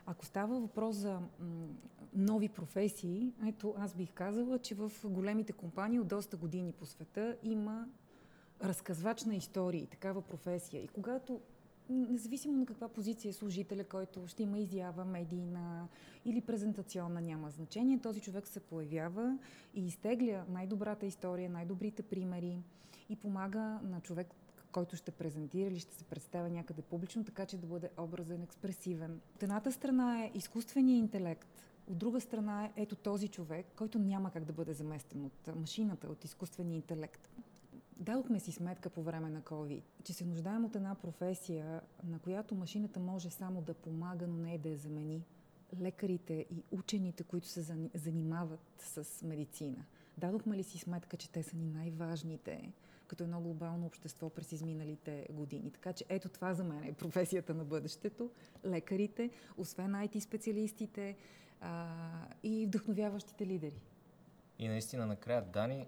ако 0.05 0.25
става 0.25 0.59
въпрос 0.59 0.95
за 0.95 1.19
нови 2.13 2.49
професии, 2.49 3.33
ето 3.47 3.75
аз 3.77 3.93
бих 3.93 4.11
казала, 4.13 4.59
че 4.59 4.75
в 4.75 4.91
големите 5.05 5.53
компании 5.53 5.99
от 5.99 6.07
доста 6.07 6.37
години 6.37 6.71
по 6.71 6.85
света 6.85 7.37
има 7.43 7.87
разказвач 8.63 9.23
на 9.23 9.35
истории, 9.35 9.87
такава 9.87 10.21
професия. 10.21 10.83
И 10.83 10.87
когато 10.87 11.41
независимо 11.89 12.57
на 12.57 12.65
каква 12.65 12.87
позиция 12.87 13.29
е 13.29 13.33
служителя, 13.33 13.83
който 13.83 14.27
ще 14.27 14.43
има 14.43 14.59
изява, 14.59 15.05
медийна 15.05 15.87
или 16.25 16.41
презентационна, 16.41 17.21
няма 17.21 17.49
значение. 17.49 17.99
Този 17.99 18.21
човек 18.21 18.47
се 18.47 18.59
появява 18.59 19.37
и 19.73 19.85
изтегля 19.85 20.45
най-добрата 20.49 21.05
история, 21.05 21.49
най-добрите 21.49 22.03
примери 22.03 22.59
и 23.09 23.15
помага 23.15 23.79
на 23.83 24.01
човек, 24.01 24.33
който 24.73 24.95
ще 24.95 25.11
презентира 25.11 25.69
или 25.69 25.79
ще 25.79 25.95
се 25.95 26.03
представя 26.03 26.49
някъде 26.49 26.81
публично, 26.81 27.23
така 27.23 27.45
че 27.45 27.57
да 27.57 27.67
бъде 27.67 27.89
образен, 27.97 28.43
експресивен. 28.43 29.21
От 29.35 29.43
едната 29.43 29.71
страна 29.71 30.23
е 30.23 30.31
изкуственият 30.33 31.03
интелект, 31.03 31.47
от 31.87 31.97
друга 31.97 32.21
страна 32.21 32.65
е 32.65 32.71
ето 32.75 32.95
този 32.95 33.27
човек, 33.27 33.65
който 33.77 33.99
няма 33.99 34.31
как 34.31 34.45
да 34.45 34.53
бъде 34.53 34.73
заместен 34.73 35.25
от 35.25 35.55
машината, 35.55 36.07
от 36.07 36.25
изкуствения 36.25 36.75
интелект. 36.75 37.29
Дадохме 37.97 38.39
си 38.39 38.51
сметка 38.51 38.89
по 38.89 39.03
време 39.03 39.29
на 39.29 39.41
COVID, 39.41 39.81
че 40.03 40.13
се 40.13 40.25
нуждаем 40.25 40.65
от 40.65 40.75
една 40.75 40.95
професия, 40.95 41.81
на 42.03 42.19
която 42.19 42.55
машината 42.55 42.99
може 42.99 43.29
само 43.29 43.61
да 43.61 43.73
помага, 43.73 44.27
но 44.27 44.37
не 44.37 44.57
да 44.57 44.69
я 44.69 44.77
замени. 44.77 45.23
Лекарите 45.81 46.33
и 46.33 46.63
учените, 46.71 47.23
които 47.23 47.47
се 47.47 47.89
занимават 47.93 48.73
с 48.77 49.23
медицина. 49.23 49.85
Дадохме 50.17 50.57
ли 50.57 50.63
си 50.63 50.77
сметка, 50.77 51.17
че 51.17 51.29
те 51.29 51.43
са 51.43 51.57
ни 51.57 51.65
най-важните 51.65 52.73
като 53.13 53.23
едно 53.23 53.41
глобално 53.41 53.85
общество 53.85 54.29
през 54.29 54.51
изминалите 54.51 55.27
години. 55.29 55.71
Така 55.71 55.93
че 55.93 56.05
ето 56.09 56.29
това 56.29 56.53
за 56.53 56.63
мен 56.63 56.83
е 56.83 56.93
професията 56.93 57.53
на 57.53 57.65
бъдещето. 57.65 58.31
Лекарите, 58.65 59.29
освен 59.57 59.91
IT 59.91 60.19
специалистите 60.19 61.17
а, 61.61 61.87
и 62.43 62.65
вдъхновяващите 62.65 63.47
лидери. 63.47 63.81
И 64.59 64.67
наистина 64.67 65.05
накрая, 65.05 65.41
Дани, 65.41 65.87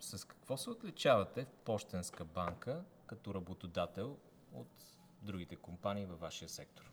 с 0.00 0.24
какво 0.24 0.56
се 0.56 0.70
отличавате 0.70 1.44
в 1.44 1.56
Пощенска 1.64 2.24
банка 2.24 2.84
като 3.06 3.34
работодател 3.34 4.16
от 4.52 4.84
другите 5.22 5.56
компании 5.56 6.06
във 6.06 6.20
вашия 6.20 6.48
сектор? 6.48 6.90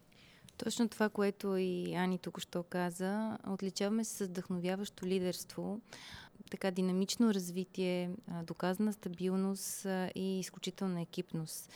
Точно 0.57 0.89
това, 0.89 1.09
което 1.09 1.57
и 1.57 1.95
Ани 1.95 2.17
тук 2.17 2.39
що 2.39 2.63
каза. 2.63 3.37
Отличаваме 3.47 4.03
се 4.03 4.25
с 4.25 4.27
вдъхновяващо 4.27 5.05
лидерство 5.05 5.81
така 6.49 6.71
динамично 6.71 7.33
развитие, 7.33 8.11
доказана 8.43 8.93
стабилност 8.93 9.87
и 10.15 10.39
изключителна 10.39 11.01
екипност. 11.01 11.69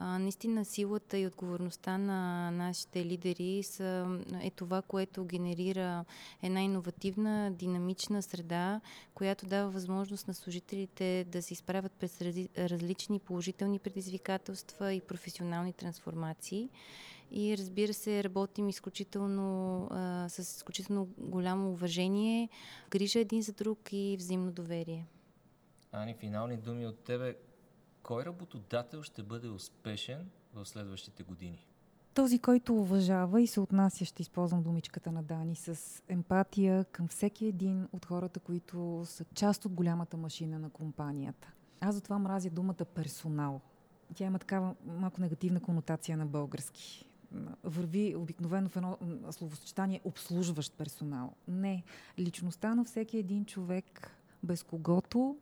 Наистина 0.00 0.64
силата 0.64 1.18
и 1.18 1.26
отговорността 1.26 1.98
на 1.98 2.50
нашите 2.50 3.04
лидери 3.04 3.62
са, 3.62 4.18
е 4.42 4.50
това, 4.50 4.82
което 4.82 5.24
генерира 5.24 6.04
една 6.42 6.62
иновативна, 6.62 7.50
динамична 7.52 8.22
среда, 8.22 8.80
която 9.14 9.46
дава 9.46 9.70
възможност 9.70 10.28
на 10.28 10.34
служителите 10.34 11.26
да 11.28 11.42
се 11.42 11.54
изправят 11.54 11.92
през 11.92 12.20
различни 12.58 13.18
положителни 13.18 13.78
предизвикателства 13.78 14.92
и 14.92 15.00
професионални 15.00 15.72
трансформации. 15.72 16.68
И 17.30 17.58
разбира 17.58 17.94
се, 17.94 18.24
работим 18.24 18.68
изключително, 18.68 19.86
а, 19.90 20.28
с 20.28 20.38
изключително 20.38 21.08
голямо 21.18 21.70
уважение, 21.70 22.48
грижа 22.90 23.18
един 23.18 23.42
за 23.42 23.52
друг 23.52 23.78
и 23.92 24.16
взаимно 24.18 24.52
доверие. 24.52 25.06
Ани, 25.92 26.14
финални 26.14 26.56
думи 26.56 26.86
от 26.86 26.98
тебе. 26.98 27.36
Кой 28.02 28.24
работодател 28.24 29.02
ще 29.02 29.22
бъде 29.22 29.48
успешен 29.48 30.30
в 30.54 30.66
следващите 30.66 31.22
години? 31.22 31.66
Този, 32.14 32.38
който 32.38 32.74
уважава 32.74 33.40
и 33.40 33.46
се 33.46 33.60
отнася, 33.60 34.04
ще 34.04 34.22
използвам 34.22 34.62
думичката 34.62 35.12
на 35.12 35.22
Дани, 35.22 35.56
с 35.56 36.02
емпатия 36.08 36.84
към 36.84 37.08
всеки 37.08 37.46
един 37.46 37.88
от 37.92 38.06
хората, 38.06 38.40
които 38.40 39.02
са 39.04 39.24
част 39.34 39.64
от 39.64 39.72
голямата 39.72 40.16
машина 40.16 40.58
на 40.58 40.70
компанията. 40.70 41.52
Аз 41.80 41.94
затова 41.94 42.18
мразя 42.18 42.50
думата 42.50 42.84
персонал. 42.94 43.60
Тя 44.14 44.24
има 44.24 44.38
такава 44.38 44.74
малко 44.86 45.20
негативна 45.20 45.60
конотация 45.60 46.16
на 46.16 46.26
български. 46.26 47.09
Върви 47.64 48.16
обикновено 48.16 48.68
в 48.68 48.76
едно 48.76 48.98
словосъчетание 49.30 50.00
обслужващ 50.04 50.72
персонал. 50.78 51.32
Не. 51.48 51.82
Личността 52.18 52.74
на 52.74 52.84
всеки 52.84 53.18
един 53.18 53.44
човек, 53.44 54.10
без 54.42 54.62
когото 54.62 55.36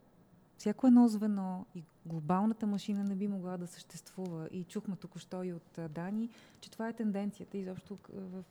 всяко 0.58 0.86
едно 0.86 1.08
звено 1.08 1.66
и 1.74 1.82
глобалната 2.06 2.66
машина 2.66 3.04
не 3.04 3.14
би 3.14 3.28
могла 3.28 3.56
да 3.56 3.66
съществува. 3.66 4.48
И 4.52 4.64
чухме 4.64 4.96
току-що 4.96 5.44
и 5.44 5.52
от 5.52 5.78
Дани, 5.90 6.28
че 6.60 6.70
това 6.70 6.88
е 6.88 6.92
тенденцията 6.92 7.58
изобщо 7.58 7.98
в 8.12 8.44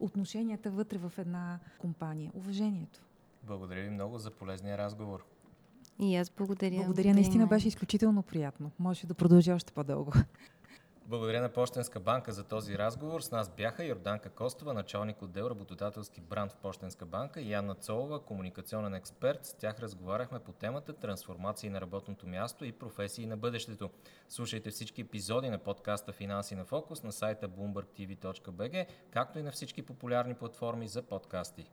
отношенията 0.00 0.70
вътре 0.70 0.98
в 0.98 1.12
една 1.18 1.58
компания. 1.78 2.32
Уважението. 2.34 3.00
Благодаря 3.42 3.82
ви 3.82 3.90
много 3.90 4.18
за 4.18 4.30
полезния 4.30 4.78
разговор. 4.78 5.24
И 5.98 6.16
аз 6.16 6.30
благодаря. 6.30 6.76
Благодаря, 6.76 7.14
наистина 7.14 7.46
беше 7.46 7.68
изключително 7.68 8.22
приятно. 8.22 8.70
Може 8.78 9.06
да 9.06 9.14
продължи 9.14 9.52
още 9.52 9.72
по-дълго. 9.72 10.12
Благодаря 11.10 11.40
на 11.40 11.48
Пощенска 11.48 12.00
банка 12.00 12.32
за 12.32 12.44
този 12.44 12.78
разговор. 12.78 13.20
С 13.20 13.30
нас 13.30 13.50
бяха 13.50 13.84
Йорданка 13.84 14.30
Костова, 14.30 14.72
началник 14.72 15.22
отдел 15.22 15.50
работодателски 15.50 16.20
бранд 16.20 16.52
в 16.52 16.56
Пощенска 16.56 17.06
банка 17.06 17.40
и 17.40 17.52
Анна 17.52 17.74
Цолова, 17.74 18.24
комуникационен 18.24 18.94
експерт. 18.94 19.44
С 19.44 19.54
тях 19.54 19.80
разговаряхме 19.80 20.38
по 20.38 20.52
темата 20.52 20.92
трансформации 20.92 21.70
на 21.70 21.80
работното 21.80 22.26
място 22.26 22.64
и 22.64 22.72
професии 22.72 23.26
на 23.26 23.36
бъдещето. 23.36 23.90
Слушайте 24.28 24.70
всички 24.70 25.00
епизоди 25.00 25.50
на 25.50 25.58
подкаста 25.58 26.12
Финанси 26.12 26.54
на 26.54 26.64
фокус 26.64 27.02
на 27.02 27.12
сайта 27.12 27.48
bloombergtv.bg, 27.48 28.86
както 29.10 29.38
и 29.38 29.42
на 29.42 29.52
всички 29.52 29.82
популярни 29.82 30.34
платформи 30.34 30.88
за 30.88 31.02
подкасти. 31.02 31.64